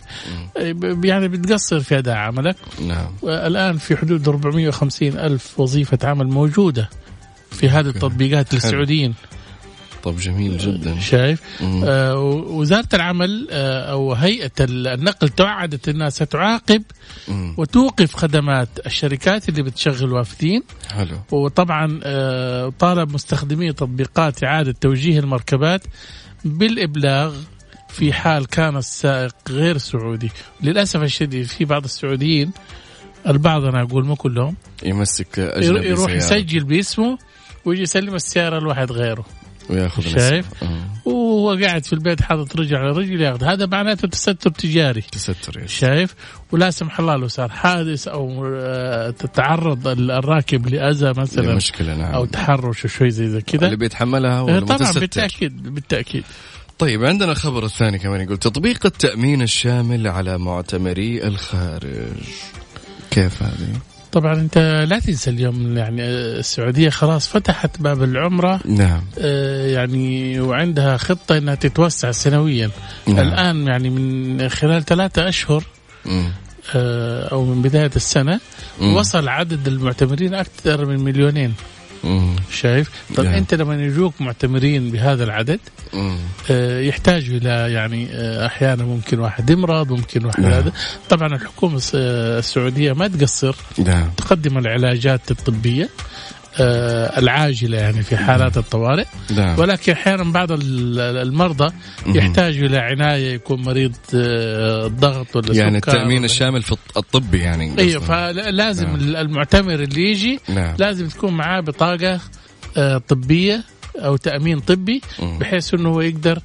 ب- 0.59 1.05
يعني 1.05 1.27
بتقصر 1.27 1.79
في 1.79 1.97
أداء 1.97 2.15
عملك. 2.15 2.55
نعم. 2.87 3.07
الآن 3.23 3.77
في 3.77 3.97
حدود 3.97 4.27
450 4.27 5.07
ألف 5.17 5.59
وظيفة 5.59 5.97
عمل 6.03 6.27
موجودة 6.27 6.89
في 7.51 7.69
هذه 7.69 7.87
التطبيقات 7.87 8.53
للسعوديين 8.53 9.13
طب 10.07 10.17
جميل 10.17 10.57
جدا. 10.57 10.99
شايف. 10.99 11.41
آه 11.61 12.19
وزارة 12.49 12.87
العمل 12.93 13.47
آه 13.51 13.91
أو 13.91 14.13
هيئة 14.13 14.51
النقل 14.59 15.29
توعدت 15.29 15.89
الناس 15.89 16.15
ستعاقب 16.15 16.83
مم. 17.27 17.55
وتوقف 17.57 18.15
خدمات 18.15 18.69
الشركات 18.85 19.49
اللي 19.49 19.61
بتشغل 19.63 20.11
وافدين 20.13 20.63
حلو. 20.91 21.17
وطبعا 21.31 21.99
آه، 22.03 22.73
طالب 22.79 23.13
مستخدمي 23.13 23.73
تطبيقات 23.73 24.43
إعادة 24.43 24.75
توجيه 24.81 25.19
المركبات 25.19 25.81
بالإبلاغ 26.45 27.35
في 27.89 28.13
حال 28.13 28.45
كان 28.47 28.77
السائق 28.77 29.35
غير 29.49 29.77
سعودي. 29.77 30.31
للأسف 30.63 31.01
الشديد 31.03 31.45
في 31.45 31.65
بعض 31.65 31.83
السعوديين 31.83 32.51
البعض 33.27 33.63
أنا 33.65 33.81
أقول 33.81 34.05
مو 34.05 34.15
كلهم 34.15 34.55
يمسك 34.83 35.39
أجنبي 35.39 35.87
يروح 35.87 36.05
سيارة. 36.05 36.17
يسجل 36.17 36.63
باسمه 36.63 37.17
ويجي 37.65 37.81
يسلم 37.81 38.15
السيارة 38.15 38.59
لواحد 38.59 38.91
غيره. 38.91 39.25
وياخذ 39.69 40.07
شايف؟ 40.07 40.45
وهو 41.05 41.57
قاعد 41.63 41.85
في 41.85 41.93
البيت 41.93 42.21
حاطط 42.21 42.55
رجل 42.55 42.75
على 42.75 42.91
رجل 42.91 43.21
ياخذ. 43.21 43.43
هذا 43.43 43.65
معناته 43.65 44.07
تستر 44.07 44.49
تجاري. 44.49 45.01
تستر 45.01 45.63
يس. 45.63 45.71
شايف؟ 45.71 46.15
ولا 46.51 46.71
سمح 46.71 46.99
الله 46.99 47.15
لو 47.15 47.27
صار 47.27 47.49
حادث 47.49 48.07
أو 48.07 48.45
آه، 48.55 49.09
تتعرض 49.09 49.87
الراكب 49.87 50.67
لأذى 50.67 51.13
مثلا 51.17 51.55
مشكلة 51.55 51.95
نعم. 51.95 52.13
أو 52.13 52.25
تحرش 52.25 52.85
وشوي 52.85 53.09
زي 53.09 53.25
ذا 53.25 53.39
كذا. 53.39 53.65
اللي 53.65 53.77
بيتحملها 53.77 54.39
هو 54.39 54.49
آه، 54.49 54.59
طبعا. 54.59 54.91
بالتأكيد 54.91 55.73
بالتأكيد. 55.73 56.23
طيب 56.79 57.05
عندنا 57.05 57.31
الخبر 57.31 57.65
الثاني 57.65 57.99
كمان 57.99 58.21
يقول 58.21 58.37
تطبيق 58.37 58.85
التأمين 58.85 59.41
الشامل 59.41 60.07
على 60.07 60.37
معتمري 60.37 61.23
الخارج. 61.27 62.17
كيف 63.11 63.43
هذه؟ 63.43 63.96
طبعا 64.11 64.33
أنت 64.33 64.57
لا 64.89 64.99
تنسى 64.99 65.29
اليوم 65.29 65.77
يعني 65.77 66.01
آه، 66.03 66.39
السعودية 66.39 66.89
خلاص 66.89 67.27
فتحت 67.27 67.81
باب 67.81 68.03
العمرة 68.03 68.59
نعم 68.65 69.01
آه، 69.19 69.67
يعني 69.67 70.39
وعندها 70.39 70.97
خطة 70.97 71.37
إنها 71.37 71.55
تتوسع 71.55 72.11
سنويا 72.11 72.69
نعم. 73.07 73.27
الآن 73.27 73.67
يعني 73.67 73.89
من 73.89 74.49
خلال 74.49 74.85
ثلاثة 74.85 75.29
أشهر 75.29 75.63
مم. 76.05 76.31
آه، 76.75 77.27
أو 77.27 77.45
من 77.45 77.61
بداية 77.61 77.91
السنة 77.95 78.39
مم. 78.81 78.95
وصل 78.95 79.27
عدد 79.27 79.67
المعتمرين 79.67 80.33
أكثر 80.33 80.85
من 80.85 81.03
مليونين. 81.03 81.53
شايف 82.51 82.89
طب 83.15 83.23
نعم. 83.23 83.33
أنت 83.33 83.53
لما 83.53 83.83
يجوك 83.83 84.21
معتمرين 84.21 84.91
بهذا 84.91 85.23
العدد. 85.23 85.59
آه، 86.51 86.79
يحتاجوا 86.79 87.37
إلى 87.37 87.73
يعني 87.73 88.07
آه، 88.11 88.45
أحيانا 88.45 88.83
ممكن 88.83 89.19
واحد 89.19 89.49
يمرض 89.49 89.91
ممكن 89.91 90.25
واحد 90.25 90.39
نعم. 90.39 90.51
هذا 90.51 90.71
طبعا 91.09 91.27
الحكومة 91.27 91.81
آه، 91.95 92.39
السعودية 92.39 92.93
ما 92.93 93.07
تقصر 93.07 93.55
نعم 93.77 94.09
تقدم 94.17 94.57
العلاجات 94.57 95.31
الطبية 95.31 95.89
العاجلة 97.17 97.77
يعني 97.77 98.03
في 98.03 98.17
حالات 98.17 98.57
الطوارئ 98.57 99.05
نعم 99.35 99.59
ولكن 99.59 99.91
أحيانا 99.91 100.23
بعض 100.23 100.51
ال- 100.51 100.99
المرضى. 100.99 101.73
يحتاجوا 102.07 102.67
إلى 102.67 102.77
عناية 102.77 103.33
يكون 103.33 103.61
مريض 103.61 103.95
آه، 104.15 104.85
الضغط 104.87 105.35
ولا 105.35 105.53
يعني 105.55 105.79
ولا- 106.17 106.25
الشامل 106.25 106.61
في 106.61 106.71
الط- 106.71 106.97
الطبي 106.97 107.37
يعني 107.39 107.79
أيوه. 107.79 108.01
فلازم 108.01 108.85
نعم. 108.87 108.95
المعتمر 109.15 109.73
اللي 109.73 110.11
يجي 110.11 110.39
نعم 110.49 110.75
لازم 110.79 111.07
تكون 111.07 111.33
معاه 111.33 111.59
بطاقة 111.61 112.19
آه، 112.77 112.97
طبية 112.97 113.63
أو 113.97 114.17
تأمين 114.17 114.59
طبي. 114.59 115.01
بحيث 115.39 115.73
إنه 115.73 115.89
هو 115.89 116.01
يقدر 116.01 116.39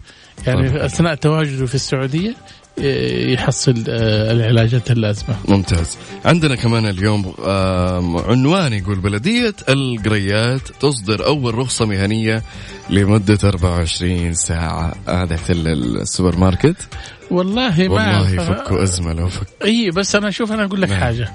يعني 0.46 0.68
طيب. 0.68 0.76
أثناء 0.76 1.14
تواجده 1.14 1.66
في 1.66 1.74
السعودية 1.74 2.30
آه، 2.30 2.34
يحصل 2.78 3.84
آه، 3.88 4.32
العلاجات 4.32 4.90
اللازمة. 4.90 5.36
ممتاز 5.48 5.98
عندنا 6.24 6.54
كمان 6.54 6.86
اليوم 6.86 7.34
عنوان 8.28 8.72
يقول 8.72 9.00
بلدية 9.00 9.54
القريات 9.68 10.60
تصدر 10.80 11.26
أول 11.26 11.54
رخصة 11.54 11.86
مهنية 11.86 12.42
لمدة 12.90 13.38
24 13.44 14.34
ساعة 14.34 14.94
هذا 15.08 15.34
احتل 15.34 15.68
السوبر 15.68 16.36
ماركت 16.36 16.76
والله 17.30 17.88
ما 17.88 18.20
والله. 18.20 18.44
فكوا 18.44 18.82
أزمة 18.82 19.12
لو 19.12 19.28
فك 19.28 19.46
إي 19.64 19.90
بس 19.90 20.14
أنا 20.16 20.30
شوف 20.30 20.52
أنا 20.52 20.64
أقول 20.64 20.82
لك 20.82 20.88
نعم. 20.90 21.00
حاجة. 21.00 21.32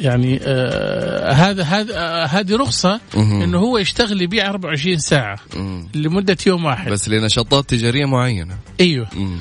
يعني 0.00 0.40
آه 0.42 1.32
هذا 1.32 1.62
هذا 1.62 1.94
آه 1.98 2.24
هذه 2.24 2.56
رخصة. 2.56 3.00
إنه 3.14 3.58
هو 3.58 3.78
يشتغل 3.78 4.22
يبيع 4.22 4.50
24 4.50 4.98
ساعة 4.98 5.38
مم. 5.56 5.88
لمدة 5.94 6.36
يوم 6.46 6.64
واحد 6.64 6.92
بس 6.92 7.08
لنشاطات 7.08 7.70
تجارية 7.70 8.04
معينة 8.04 8.56
إيوه 8.80 9.06
مم. 9.16 9.36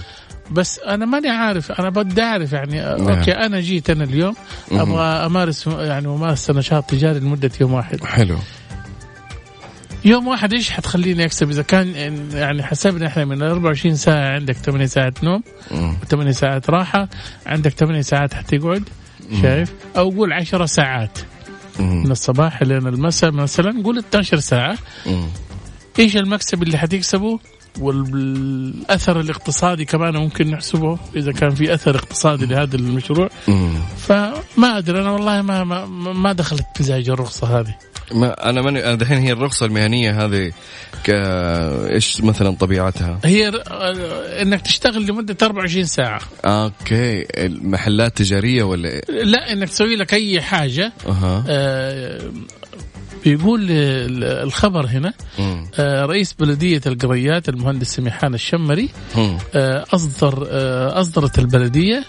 بس 0.51 0.80
أنا 0.80 1.06
ماني 1.06 1.30
عارف 1.30 1.71
أنا 1.71 1.89
بدي 1.89 2.21
أعرف 2.21 2.54
يعني 2.54 2.80
نعم. 2.80 3.10
أوكي 3.10 3.32
أنا 3.32 3.60
جيت 3.60 3.89
أنا 3.89 4.04
اليوم. 4.04 4.36
أبغى 4.71 5.04
أمارس 5.04 5.67
يعني 5.67 6.08
ممارسة 6.08 6.54
نشاط 6.54 6.89
تجاري 6.89 7.19
لمدة 7.19 7.51
يوم 7.62 7.73
واحد 7.73 8.04
حلو 8.04 8.38
يوم 10.06 10.27
واحد 10.27 10.54
إيش 10.54 10.71
حتخليني 10.71 11.25
أكسب 11.25 11.49
إذا 11.49 11.62
كان 11.62 11.95
يعني 12.34 12.63
حسبنا 12.63 13.08
إحنا 13.08 13.25
من 13.25 13.41
24 13.43 13.95
ساعة 13.95 14.34
عندك 14.36 14.56
8 14.56 14.86
ساعات 14.86 15.23
نوم 15.23 15.43
مم. 15.71 15.97
و8 16.13 16.30
ساعات 16.30 16.69
راحة 16.69 17.10
عندك 17.45 17.71
8 17.71 18.01
ساعات 18.01 18.34
حتقعد 18.34 18.84
شايف 19.41 19.73
أو 19.97 20.10
قول 20.10 20.34
10 20.34 20.65
ساعات 20.65 21.19
مم. 21.80 22.04
من 22.04 22.12
الصباح 22.12 22.63
لين 22.63 22.88
المساء 22.88 23.32
مثلا 23.32 23.84
قول 23.84 23.97
12 23.97 24.39
ساعة 24.39 24.77
مم. 25.06 25.27
إيش 25.99 26.17
المكسب 26.17 26.63
اللي 26.63 26.77
حتكسبه 26.77 27.39
والأثر 27.79 29.19
الاقتصادي 29.19 29.86
كمان 29.86 30.17
ممكن 30.17 30.51
نحسبه 30.51 30.97
إذا 31.15 31.31
كان 31.31 31.49
في 31.55 31.73
أثر 31.73 31.95
اقتصادي 31.95 32.45
لهذا 32.45 32.75
المشروع. 32.75 33.29
فما 33.97 34.77
أدري 34.77 35.01
أنا 35.01 35.12
والله 35.12 35.41
ما 35.41 35.63
ما, 35.63 35.86
ما 36.13 36.34
دخلت 36.34 36.65
مزاج 36.79 37.10
الرخصة 37.10 37.60
هذه 37.60 37.75
ما 38.12 38.49
أنا 38.49 38.62
ماني 38.62 38.86
أنا 38.86 38.95
دحين 38.95 39.17
هي 39.17 39.31
الرخصة 39.31 39.65
المهنية 39.65 40.25
هذه 40.25 40.51
ك 41.03 41.10
إيش 41.10 42.21
مثلا 42.21 42.55
طبيعتها؟ 42.55 43.19
هي 43.25 43.49
ر- 43.49 43.62
إنك 44.41 44.62
تشتغل 44.62 45.05
لمدة 45.05 45.38
24 45.43 45.86
ساعة 45.86 46.21
أوكي 46.45 47.25
المحلات 47.45 48.17
تجارية 48.17 48.63
ولا 48.63 48.89
إيه؟ 48.89 49.01
لا 49.23 49.51
إنك 49.53 49.69
تسوي 49.69 49.95
لك 49.95 50.13
أي 50.13 50.41
حاجة 50.41 50.93
أها 51.07 51.43
آه، 51.47 52.21
بيقول 53.25 53.62
ال- 53.71 54.23
الخبر 54.23 54.86
هنا. 54.86 55.13
آه، 55.79 56.05
رئيس 56.05 56.34
بلدية 56.34 56.81
القريات 56.86 57.49
المهندس 57.49 57.95
سميحان 57.95 58.34
الشمري. 58.34 58.89
آه، 59.55 59.86
أصدر 59.93 60.47
آه، 60.51 60.99
أصدرت 61.01 61.39
البلدية 61.39 62.03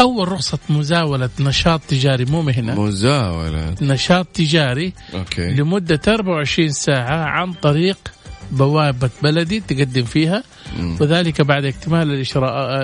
أول 0.00 0.32
رخصة 0.32 0.58
مزاولة 0.68 1.30
نشاط 1.40 1.80
تجاري 1.88 2.24
مو 2.24 2.42
مهنة 2.42 2.80
مزاولة 2.80 3.74
نشاط 3.82 4.26
تجاري 4.34 4.92
أوكي 5.14 5.50
لمدة 5.54 6.00
24 6.08 6.68
ساعة 6.68 7.24
عن 7.24 7.52
طريق 7.52 7.98
بوابة 8.52 9.10
بلدي 9.22 9.60
تقدم 9.60 10.04
فيها. 10.04 10.42
وذلك 11.00 11.40
بعد 11.40 11.64
اكتمال 11.64 12.24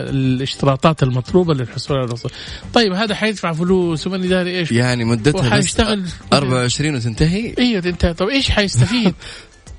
الاشتراطات 0.08 1.02
المطلوبة 1.02 1.54
للحصول 1.54 1.96
على 1.96 2.06
الرخصه. 2.06 2.30
طيب 2.74 2.92
هذا 2.92 3.14
حيدفع 3.14 3.52
فلوس 3.52 4.06
ومن 4.06 4.28
داري 4.28 4.58
إيش 4.58 4.72
يعني 4.72 5.04
مدتها 5.04 5.40
وحيشتغل 5.40 6.04
24 6.32 6.94
وتنتهي 6.94 7.54
أيوه 7.58 7.82
انت 7.86 8.06
طب 8.06 8.28
إيش 8.28 8.50
حيستفيد؟ 8.50 9.14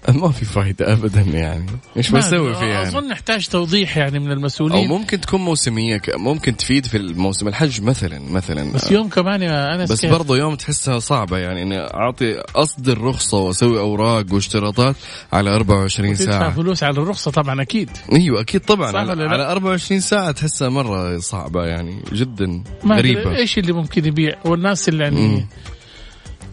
ما 0.10 0.32
في 0.32 0.46
فايدة 0.46 0.94
ابدا 0.94 1.22
يعني 1.22 1.66
إيش 1.98 2.12
ما 2.12 2.20
بسوي. 2.20 2.54
فيها 2.56 2.66
يعني؟ 2.66 2.88
أظن 2.88 3.08
نحتاج 3.08 3.48
توضيح 3.48 3.98
يعني 3.98 4.20
من 4.20 4.28
أو 4.28 4.34
المسؤولين 4.34 4.88
ممكن 4.90 5.22
تكون 5.22 5.42
موسمية 5.42 6.02
ممكن 6.16 6.58
تفيد 6.58 6.86
في 6.86 6.98
الموسم 6.98 7.48
الحج 7.48 7.82
مثلا 7.82 8.20
مثلا 8.32 8.74
بس 8.74 8.92
يوم 8.92 9.10
كمان 9.10 9.42
يا 9.42 9.76
أنس 9.76 9.92
بس 9.92 10.02
كيف؟ 10.02 10.12
برضو 10.12 10.36
يوم 10.36 10.56
تحسها 10.56 11.00
صعبة 11.00 11.38
يعني 11.38 11.62
إني 11.62 11.80
أعطي 11.80 12.40
اصدر 12.56 13.02
رخصة 13.02 13.38
وأسوي 13.38 13.80
أوراق 13.80 14.26
واشتراطات 14.34 14.96
على 15.34 15.56
24 15.56 16.14
تدفع 16.14 16.32
ساعة 16.32 16.52
فلوس 16.52 16.84
على 16.84 16.98
الرخصة 17.02 17.32
طبعا 17.32 17.62
أكيد 17.62 17.90
أيوه 18.14 18.42
أكيد 18.42 18.62
طبعا 18.62 18.92
صح 18.92 19.00
على؟ 19.00 19.24
على 19.24 19.52
24 19.52 20.00
ساعة 20.00 20.32
تحسها 20.32 20.70
مرة 20.70 21.18
صعبة 21.18 21.66
يعني 21.66 22.04
جدا 22.14 22.64
غريبة 22.88 23.36
إيش 23.36 23.58
اللي 23.58 23.74
ممكن 23.74 24.06
يبيع 24.06 24.36
والناس 24.46 24.90
اللي 24.90 25.04
يعني. 25.04 25.48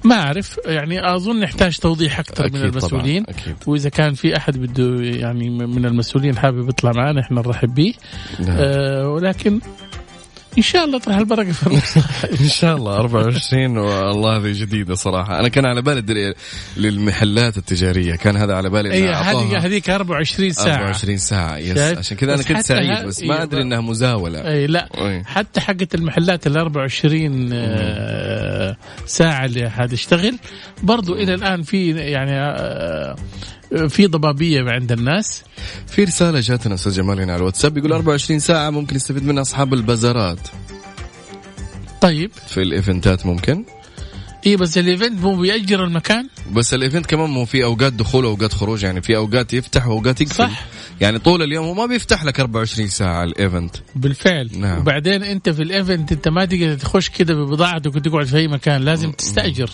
ما 0.04 0.14
أعرف 0.14 0.58
يعني 0.66 1.14
أظن 1.14 1.40
نحتاج 1.40 1.78
توضيح 1.78 2.18
أكثر 2.18 2.50
من 2.52 2.62
المسؤولين 2.62 3.22
طبعاً، 3.22 3.38
أكيد. 3.38 3.56
وإذا 3.66 3.88
كان 3.88 4.14
في 4.14 4.36
أحد 4.36 4.58
بده 4.58 5.04
يعني 5.04 5.50
من 5.50 5.86
المسؤولين 5.86 6.38
حابب 6.38 6.68
يطلع 6.68 6.92
معنا 6.92 7.20
إحنا 7.20 7.40
نرحب 7.40 7.74
به 7.74 7.94
نعم. 8.40 8.56
آه 8.60 9.08
ولكن 9.08 9.60
إن 10.58 10.62
شاء 10.62 10.84
الله 10.84 10.98
تروح 10.98 11.16
البركه 11.16 11.52
في 11.52 11.70
إن 12.44 12.48
شاء 12.48 12.76
الله 12.76 12.96
24 12.96 13.78
والله 13.78 14.36
هذه 14.36 14.52
جديدة 14.52 14.94
صراحة. 14.94 15.40
أنا 15.40 15.48
كان 15.48 15.66
على 15.66 15.82
بالي 15.82 16.34
للمحلات 16.76 17.56
التجارية. 17.56 18.16
كان 18.16 18.36
هذا 18.36 18.54
على 18.54 18.70
بالي 18.70 18.92
اي 18.92 19.14
أعطوها. 19.14 19.58
هذيك 19.58 19.90
24 19.90 20.52
ساعة. 20.52 20.74
24 20.74 21.16
ساعة 21.16 21.56
يس؟ 21.56 21.78
عشان 21.78 22.16
كذا 22.16 22.34
أنا 22.34 22.42
كنت 22.42 22.60
سعيد 22.60 23.06
بس 23.06 23.22
ما 23.22 23.42
أدري 23.42 23.62
إنها 23.62 23.80
مزاولة. 23.80 24.48
اي 24.48 24.66
لا. 24.66 24.88
أي. 24.98 25.24
حتى 25.24 25.60
حقة 25.60 25.88
المحلات 25.94 26.46
ال 26.46 26.56
24 26.56 27.48
آه، 28.82 29.06
ساعة 29.06 29.44
اللي 29.44 29.70
حتشتغل 29.70 30.38
برضو 30.82 31.14
إلى 31.14 31.34
الآن 31.34 31.62
في 31.62 31.90
يعني 31.90 32.32
آه، 32.32 33.16
في 33.88 34.06
ضبابية 34.06 34.70
عند 34.70 34.92
الناس. 34.92 35.42
في 35.86 36.04
رسالة 36.04 36.40
جاتنا 36.40 36.74
أستاذ 36.74 36.92
جمال 36.92 37.20
هنا 37.20 37.32
على 37.32 37.40
الواتساب 37.40 37.78
يقول 37.78 37.92
24 37.92 38.38
ساعة 38.38 38.70
ممكن 38.70 38.96
يستفيد 38.96 39.24
منها 39.24 39.42
أصحاب 39.42 39.74
البازارات. 39.74 40.48
طيب. 42.00 42.30
في 42.46 42.62
ال 42.62 42.71
event 42.71 43.17
ات 43.17 43.26
ممكن. 43.26 43.64
اي 44.46 44.56
بس 44.56 44.78
ال 44.78 44.85
event 44.85 45.20
مو 45.20 45.36
بيأجر 45.36 45.84
المكان؟ 45.84 46.28
بس 46.52 46.74
ال 46.74 46.80
event 46.80 47.06
كمان 47.06 47.30
مو 47.30 47.44
في 47.44 47.64
أوقات 47.64 47.92
دخول 47.92 48.24
واوقات 48.24 48.52
خروج 48.52 48.82
يعني 48.82 49.02
في 49.02 49.16
أوقات 49.16 49.54
يفتح 49.54 49.86
وأوقات 49.86 50.20
يقفل. 50.20 50.34
صح. 50.34 50.64
يعني 51.00 51.18
طول 51.18 51.42
اليوم 51.42 51.66
هو 51.66 51.74
ما 51.74 51.86
بيفتح 51.86 52.24
لك 52.24 52.40
24 52.40 52.88
ساعة 52.88 53.24
ال 53.24 53.32
event. 53.32 53.76
بالفعل. 53.96 54.50
نعم. 54.56 54.78
وبعدين 54.78 55.22
أنت 55.22 55.48
في 55.50 55.62
ال 55.62 55.71
event 55.71 56.12
أنت 56.12 56.28
ما 56.28 56.44
تقدر 56.44 56.74
تخش 56.74 57.08
كده 57.08 57.34
ببضاعتك 57.34 57.96
وتقعد 57.96 58.26
في 58.26 58.36
أي 58.36 58.48
مكان 58.48 58.82
لازم 58.82 59.12
تستأجر. 59.12 59.70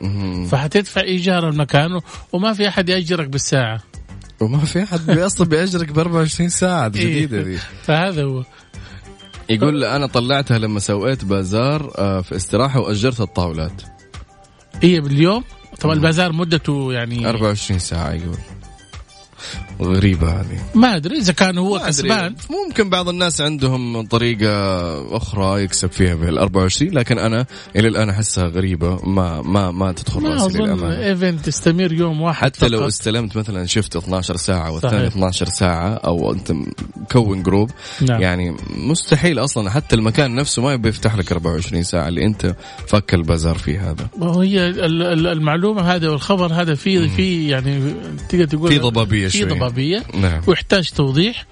مهم. 0.00 0.46
فحتدفع 0.46 1.00
إيجار 1.00 1.48
المكان 1.48 1.92
و- 1.92 2.00
وما 2.32 2.52
في 2.52 2.68
أحد 2.68 2.88
يأجرك 2.88 3.28
بالساعة. 3.28 3.80
وما 4.40 4.58
في 4.58 4.82
أحد 4.82 5.10
أصلا 5.18 5.46
بيأجرك 5.48 5.92
ب 5.92 5.98
24 5.98 6.48
ساعة 6.48 6.92
إيه. 6.96 7.06
جديدة 7.06 7.42
دي. 7.42 7.58
فهذا 7.82 8.22
هو. 8.24 8.44
يقول 9.50 9.84
أنا 9.84 10.06
طلعتها 10.06 10.58
لما 10.58 10.80
سويت 10.80 11.24
بازار 11.24 11.92
آه، 11.98 12.20
في 12.20 12.36
استراحة 12.36 12.80
وأجرت 12.80 13.20
الطاولات. 13.20 13.82
هي 14.84 15.00
باليوم 15.00 15.44
طبعا 15.80 15.94
البازار 15.94 16.32
مدته 16.32 16.92
يعني 16.92 17.28
24 17.28 17.78
ساعة 17.78 18.12
يقول. 18.12 18.38
غريبة 19.82 20.28
هذه 20.40 20.58
ما 20.74 20.96
أدري 20.96 21.18
إذا 21.18 21.32
كان 21.32 21.58
هو 21.58 21.76
أدري. 21.76 21.88
كسبان 21.88 22.34
ممكن 22.50 22.90
بعض 22.90 23.08
الناس 23.08 23.40
عندهم 23.40 24.06
طريقة 24.06 25.16
أخرى 25.16 25.62
يكسب 25.62 25.90
فيها 25.92 26.14
بال 26.14 26.38
24 26.38 26.92
لكن 26.92 27.18
أنا 27.18 27.46
إلى 27.76 27.88
الآن 27.88 28.08
أحسها 28.10 28.44
غريبة 28.44 28.98
ما 29.06 29.42
ما 29.42 29.70
ما 29.70 29.92
تدخل 29.92 30.20
ما 30.20 30.28
رأسي 30.28 30.58
للأمانة 30.58 30.98
event 30.98 31.44
تستمر 31.46 31.92
يوم 31.92 32.20
واحد 32.22 32.42
حتى 32.56 32.68
لو 32.68 32.78
فقط. 32.78 32.86
استلمت 32.86 33.36
مثلا 33.36 33.66
shift 33.66 33.96
12 33.96 34.36
ساعة 34.36 34.72
والثاني 34.72 34.92
صحيح. 34.96 35.06
12 35.12 35.46
ساعة 35.46 35.88
أو 35.94 36.32
أنت 36.32 36.52
مكون 36.96 37.42
group 37.42 37.70
نعم. 38.08 38.20
يعني 38.22 38.56
مستحيل 38.76 39.38
أصلا 39.38 39.70
حتى 39.70 39.96
المكان 39.96 40.34
نفسه 40.34 40.62
ما 40.62 40.76
بيفتح 40.76 41.16
لك 41.16 41.32
24 41.32 41.82
ساعة 41.82 42.08
اللي 42.08 42.24
أنت 42.24 42.54
فك 42.86 43.14
البازار 43.14 43.58
فيه 43.58 43.90
هذا 43.90 44.08
وهي 44.18 44.68
ال- 44.68 45.02
ال- 45.02 45.26
المعلومة 45.26 45.82
هذا 45.94 46.08
والخبر 46.10 46.52
هذا 46.52 46.74
في 46.74 47.08
في 47.08 47.48
يعني 47.48 47.94
تقدر 48.28 48.44
تقول 48.44 48.68
في 48.72 48.78
ضبابية 48.78 49.28
في 49.28 49.38
شوي. 49.38 49.48
ضبابيه 49.64 50.02
نعم. 50.14 50.42
ويحتاج 50.46 50.90
توضيح 50.90 51.46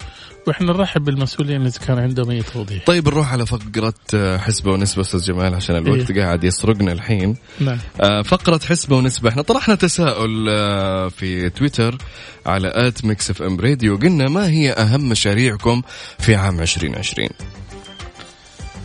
وإحنا 0.47 0.73
نرحب 0.73 1.05
بالمسؤولين 1.05 1.67
اذا 1.67 1.79
كان 1.87 1.99
عندهم 1.99 2.31
أي 2.31 2.43
توضيح. 2.43 2.85
طيب 2.85 3.09
نروح 3.09 3.33
على 3.33 3.47
فقرة 3.47 3.95
آه، 4.15 4.39
حسبة 4.39 4.73
ونسبة 4.73 5.03
أستاذ 5.03 5.21
جمال 5.21 5.55
عشان 5.55 5.77
الوقت 5.77 6.11
إيه. 6.11 6.23
قاعد 6.23 6.45
يسرقنا 6.45 6.93
الحين. 6.93 7.37
نعم. 7.61 7.79
آه، 8.01 8.23
فقرة 8.23 8.61
حسبة 8.69 8.97
ونسبة. 8.97 9.29
إحنا 9.29 9.43
طرحنا 9.43 9.75
تساؤل 9.75 10.47
آه، 10.49 11.09
في 11.09 11.51
تويتر 11.51 11.99
على 12.47 12.73
at 12.75 13.05
Mix 13.05 13.31
FM 13.31 13.61
Radio. 13.61 13.97
قلنا 13.97 14.29
ما 14.29 14.49
هي 14.49 14.73
أهم 14.73 15.09
مشاريعكم 15.09 15.83
في 16.19 16.35
عام 16.35 16.61
2020 16.61 17.29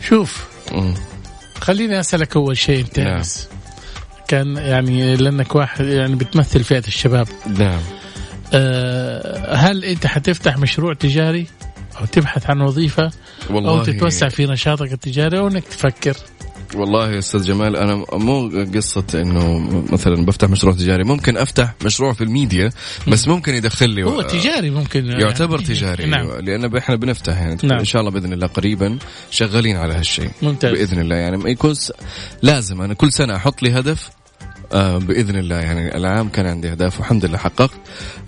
شوف 0.08 0.46
مم. 0.72 0.94
خليني 1.60 2.00
أسألك 2.00 2.36
أول 2.36 2.56
شيء 2.56 2.80
أنت 2.80 3.00
نعم. 3.00 3.22
كان 4.28 4.56
يعني 4.56 5.16
لأنك 5.16 5.54
واحد 5.54 5.84
يعني 5.84 6.14
بتمثل 6.14 6.64
فئة 6.64 6.86
الشباب. 6.88 7.28
نعم. 7.58 7.80
أه 8.52 9.54
هل 9.54 9.84
انت 9.84 10.06
حتفتح 10.06 10.58
مشروع 10.58 10.94
تجاري 10.94 11.46
أو 12.00 12.04
تبحث 12.04 12.50
عن 12.50 12.60
وظيفة 12.60 13.10
والله 13.50 13.70
أو 13.70 13.84
تتوسع 13.84 14.28
في 14.28 14.46
نشاطك 14.46 14.92
التجاري 14.92 15.38
أو 15.38 15.48
انك 15.48 15.64
تفكر 15.64 16.16
والله 16.74 17.10
يا 17.10 17.18
أستاذ 17.18 17.42
جمال 17.44 17.76
أنا 17.76 18.04
مو 18.12 18.50
قصة 18.74 19.04
إنه 19.14 19.58
مثلا 19.92 20.24
بفتح 20.26 20.48
مشروع 20.48 20.74
تجاري 20.74 21.04
ممكن 21.04 21.36
أفتح 21.36 21.74
مشروع 21.84 22.12
في 22.12 22.24
الميديا 22.24 22.70
بس 23.08 23.28
ممكن 23.28 23.54
يدخل 23.54 23.90
لي 23.90 24.02
هو 24.02 24.22
تجاري 24.22 24.70
ممكن 24.70 25.06
يعتبر 25.06 25.60
يعني. 25.60 25.74
تجاري 25.74 26.06
نعم 26.06 26.26
لأن 26.40 26.76
إحنا 26.76 26.96
بنفتح 26.96 27.36
يعني 27.38 27.56
نعم. 27.62 27.78
إن 27.78 27.84
شاء 27.84 28.00
الله 28.00 28.12
بإذن 28.12 28.32
الله 28.32 28.46
قريبا 28.46 28.98
شغالين 29.30 29.76
على 29.76 29.94
هالشيء 29.94 30.30
ممتاز. 30.42 30.72
بإذن 30.72 31.00
الله 31.00 31.16
يعني 31.16 31.50
يكون 31.50 31.74
س... 31.74 31.92
لازم 32.42 32.82
أنا 32.82 32.94
كل 32.94 33.12
سنة 33.12 33.36
أحط 33.36 33.62
لي 33.62 33.78
هدف 33.78 34.10
آه 34.10 34.17
بإذن 34.72 35.36
الله 35.36 35.56
يعني 35.56 35.96
العام 35.96 36.28
كان 36.28 36.46
عندي 36.46 36.70
أهداف 36.70 36.98
والحمد 36.98 37.24
لله 37.24 37.38
حققت. 37.38 37.70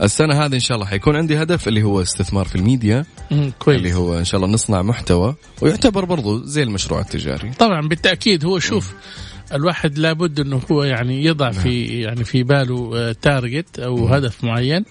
السنة 0.03 0.45
هذه 0.45 0.55
إن 0.55 0.61
شاء 0.61 0.75
الله 0.77 0.87
حيكون 0.87 1.17
عندي 1.17 1.43
هدف 1.43 1.69
اللي 1.69 1.83
هو 1.83 2.03
استثمار 2.03 2.45
في 2.45 2.57
الميديا 2.57 3.05
مم، 3.31 3.53
كويس. 3.59 3.79
اللي 3.79 3.95
هو 3.95 4.19
إن 4.19 4.25
شاء 4.25 4.41
الله 4.41 4.55
نصنع 4.55 4.83
محتوى 4.83 5.35
ويعتبر 5.63 6.05
برضو 6.05 6.45
زي 6.45 6.63
المشروع 6.63 7.01
التجاري. 7.01 7.51
طبعا 7.51 7.89
بالتأكيد. 7.89 8.45
هو 8.45 8.59
شوف 8.59 8.93
الواحد 9.53 9.99
لابد 9.99 10.41
إنه 10.41 10.61
هو 10.73 10.85
يعني 10.85 11.25
يضع 11.25 11.51
في 11.51 11.85
يعني 12.01 12.25
في 12.25 12.43
باله 12.43 13.13
target 13.13 13.79
أو 13.79 14.07
هدف 14.09 14.45
معين. 14.45 14.85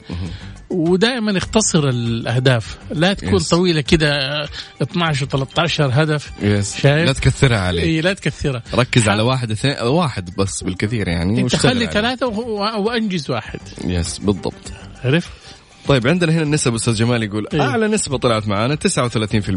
ودائما 0.70 1.32
يختصر 1.32 1.90
الأهداف. 1.90 2.78
لا 2.92 3.14
تكون 3.14 3.36
yes. 3.36 3.50
طويلة 3.50 3.82
كده 3.82 4.12
آه، 4.44 4.50
12 4.82 5.26
و13 5.28 5.80
هدف. 5.82 6.32
يس 6.42 6.78
شايف؟ 6.78 7.06
لا 7.08 7.14
تكثرها 7.14 7.60
عليه 7.60 7.82
اي 7.84 8.02
لا 8.02 8.14
تكثرها. 8.14 8.64
ركز 8.74 9.10
على 9.10 9.22
واحد 9.22 9.52
اثنين 9.52 9.76
واحد 9.82 10.30
بس 10.38 10.64
بالكثير 10.64 11.08
يعني 11.08 11.42
أنت 11.42 11.56
خلي. 11.56 11.88
ثلاثة 11.88 12.28
و- 12.28 12.82
وأنجز 12.84 13.32
واحد. 13.32 13.60
يس 13.86 14.18
بالضبط. 14.18 14.72
عرفت؟ 15.04 15.30
طيب 15.90 16.08
عندنا 16.08 16.32
هنا 16.32 16.42
النسب 16.42 16.74
أستاذ 16.74 16.94
جمال 16.94 17.24
يقول 17.24 17.48
إيه. 17.54 17.62
أعلى 17.62 17.88
نسبة 17.88 18.18
طلعت 18.18 18.48
معانا 18.48 18.76
39% 18.76 18.80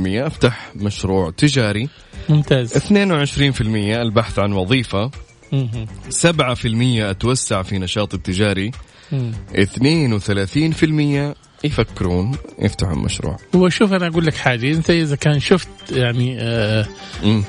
أفتح 0.06 0.72
مشروع 0.76 1.30
تجاري 1.30 1.88
ممتاز 2.28 2.78
22% 2.78 3.60
البحث 3.60 4.38
عن 4.38 4.52
وظيفة 4.52 5.10
مهم. 5.52 5.86
7% 6.10 6.24
أتوسع 7.00 7.62
في 7.62 7.78
نشاط 7.78 8.14
التجاري 8.14 8.70
مم. 9.12 9.32
32% 9.54 11.34
يفكرون 11.64 12.32
يفتحون 12.58 12.98
مشروع. 12.98 13.36
هو 13.54 13.68
شوف 13.68 13.92
أنا 13.92 14.06
أقول 14.06 14.26
لك 14.26 14.34
حاجة 14.34 14.72
أنت 14.72 14.90
إذا 14.90 15.16
كان 15.16 15.40
شفت 15.40 15.68
يعني 15.90 16.40
آه 16.40 16.86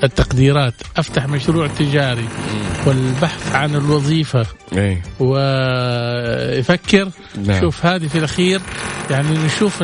التقديرات 0.04 0.74
أفتح 0.98 1.28
مشروع 1.28 1.68
تجاري 1.68 2.28
والبحث 2.86 3.56
عن 3.56 3.76
الوظيفة 3.76 4.46
إيه. 4.74 5.02
ويفكر 5.20 7.10
نعم. 7.46 7.62
شوف 7.62 7.86
هذه 7.86 8.08
في 8.08 8.18
الأخير 8.18 8.62
يعني 9.10 9.38
نشوف 9.46 9.82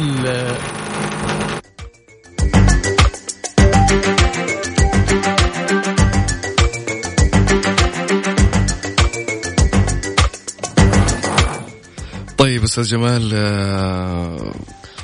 أستاذ 12.69 12.83
جمال 12.83 13.31
آه، 13.33 14.53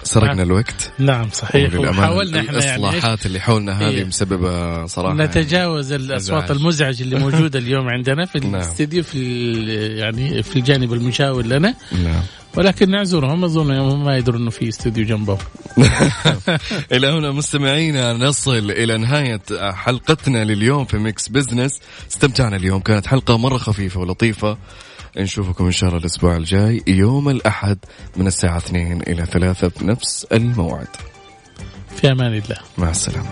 سرقنا 0.04 0.34
نعم. 0.34 0.46
الوقت 0.46 0.92
نعم 1.00 1.30
صحيح 1.30 1.76
وحاولنا 1.76 2.40
إحنا 2.40 2.66
يعني؟ 2.66 2.88
الإصلاحات 2.88 3.26
اللي 3.26 3.40
حولنا 3.40 3.80
هذه 3.80 3.90
إيه. 3.90 4.04
مسببة 4.04 4.86
صراحة 4.86 5.14
نتجاوز 5.14 5.92
الأصوات 5.92 6.44
إزعاج. 6.44 6.60
المزعجة 6.60 7.02
اللي 7.02 7.20
موجودة 7.20 7.60
اليوم 7.66 7.90
عندنا 7.90 8.26
في 8.26 8.40
نعم. 8.40 8.56
الاستديو 8.56 9.04
في 9.04 9.54
يعني 9.98 10.44
في 10.44 10.56
الجانب 10.56 10.94
المشاور 10.94 11.46
لنا 11.46 11.76
نعم 11.92 12.24
ولكن 12.56 12.90
نعذرهم 12.90 13.44
أظن 13.44 13.72
هم 13.72 14.06
ما 14.06 14.18
يدروا 14.18 14.40
إنه 14.40 14.50
في 14.50 14.70
استوديو 14.70 15.06
جنبهم 15.06 15.38
إلى 16.94 17.08
هنا 17.08 17.32
مستمعينا 17.32 18.14
نصل 18.14 18.72
إلى 18.72 18.98
نهاية 18.98 19.42
حلقتنا 19.72 20.44
لليوم 20.44 20.86
في 20.86 20.98
Mix 20.98 21.30
Business 21.30 21.80
استمتعنا 22.12 22.56
اليوم 22.56 22.80
كانت 22.80 23.08
حلقة 23.08 23.38
مرة 23.38 23.58
خفيفة 23.58 24.00
ولطيفة 24.00 24.58
نشوفكم 25.18 25.66
إن 25.66 25.72
شاء 25.72 25.90
الله 25.90 26.00
الأسبوع 26.00 26.38
الجاي 26.38 26.84
يوم 26.88 27.30
الأحد 27.30 27.78
من 28.18 28.28
الساعة 28.28 28.58
2 28.58 29.02
إلى 29.02 29.26
3 29.26 29.72
بنفس 29.82 30.28
الموعد. 30.32 30.88
في 31.96 32.12
أمان 32.12 32.34
الله. 32.34 32.58
مع 32.78 32.90
السلامة. 32.90 33.30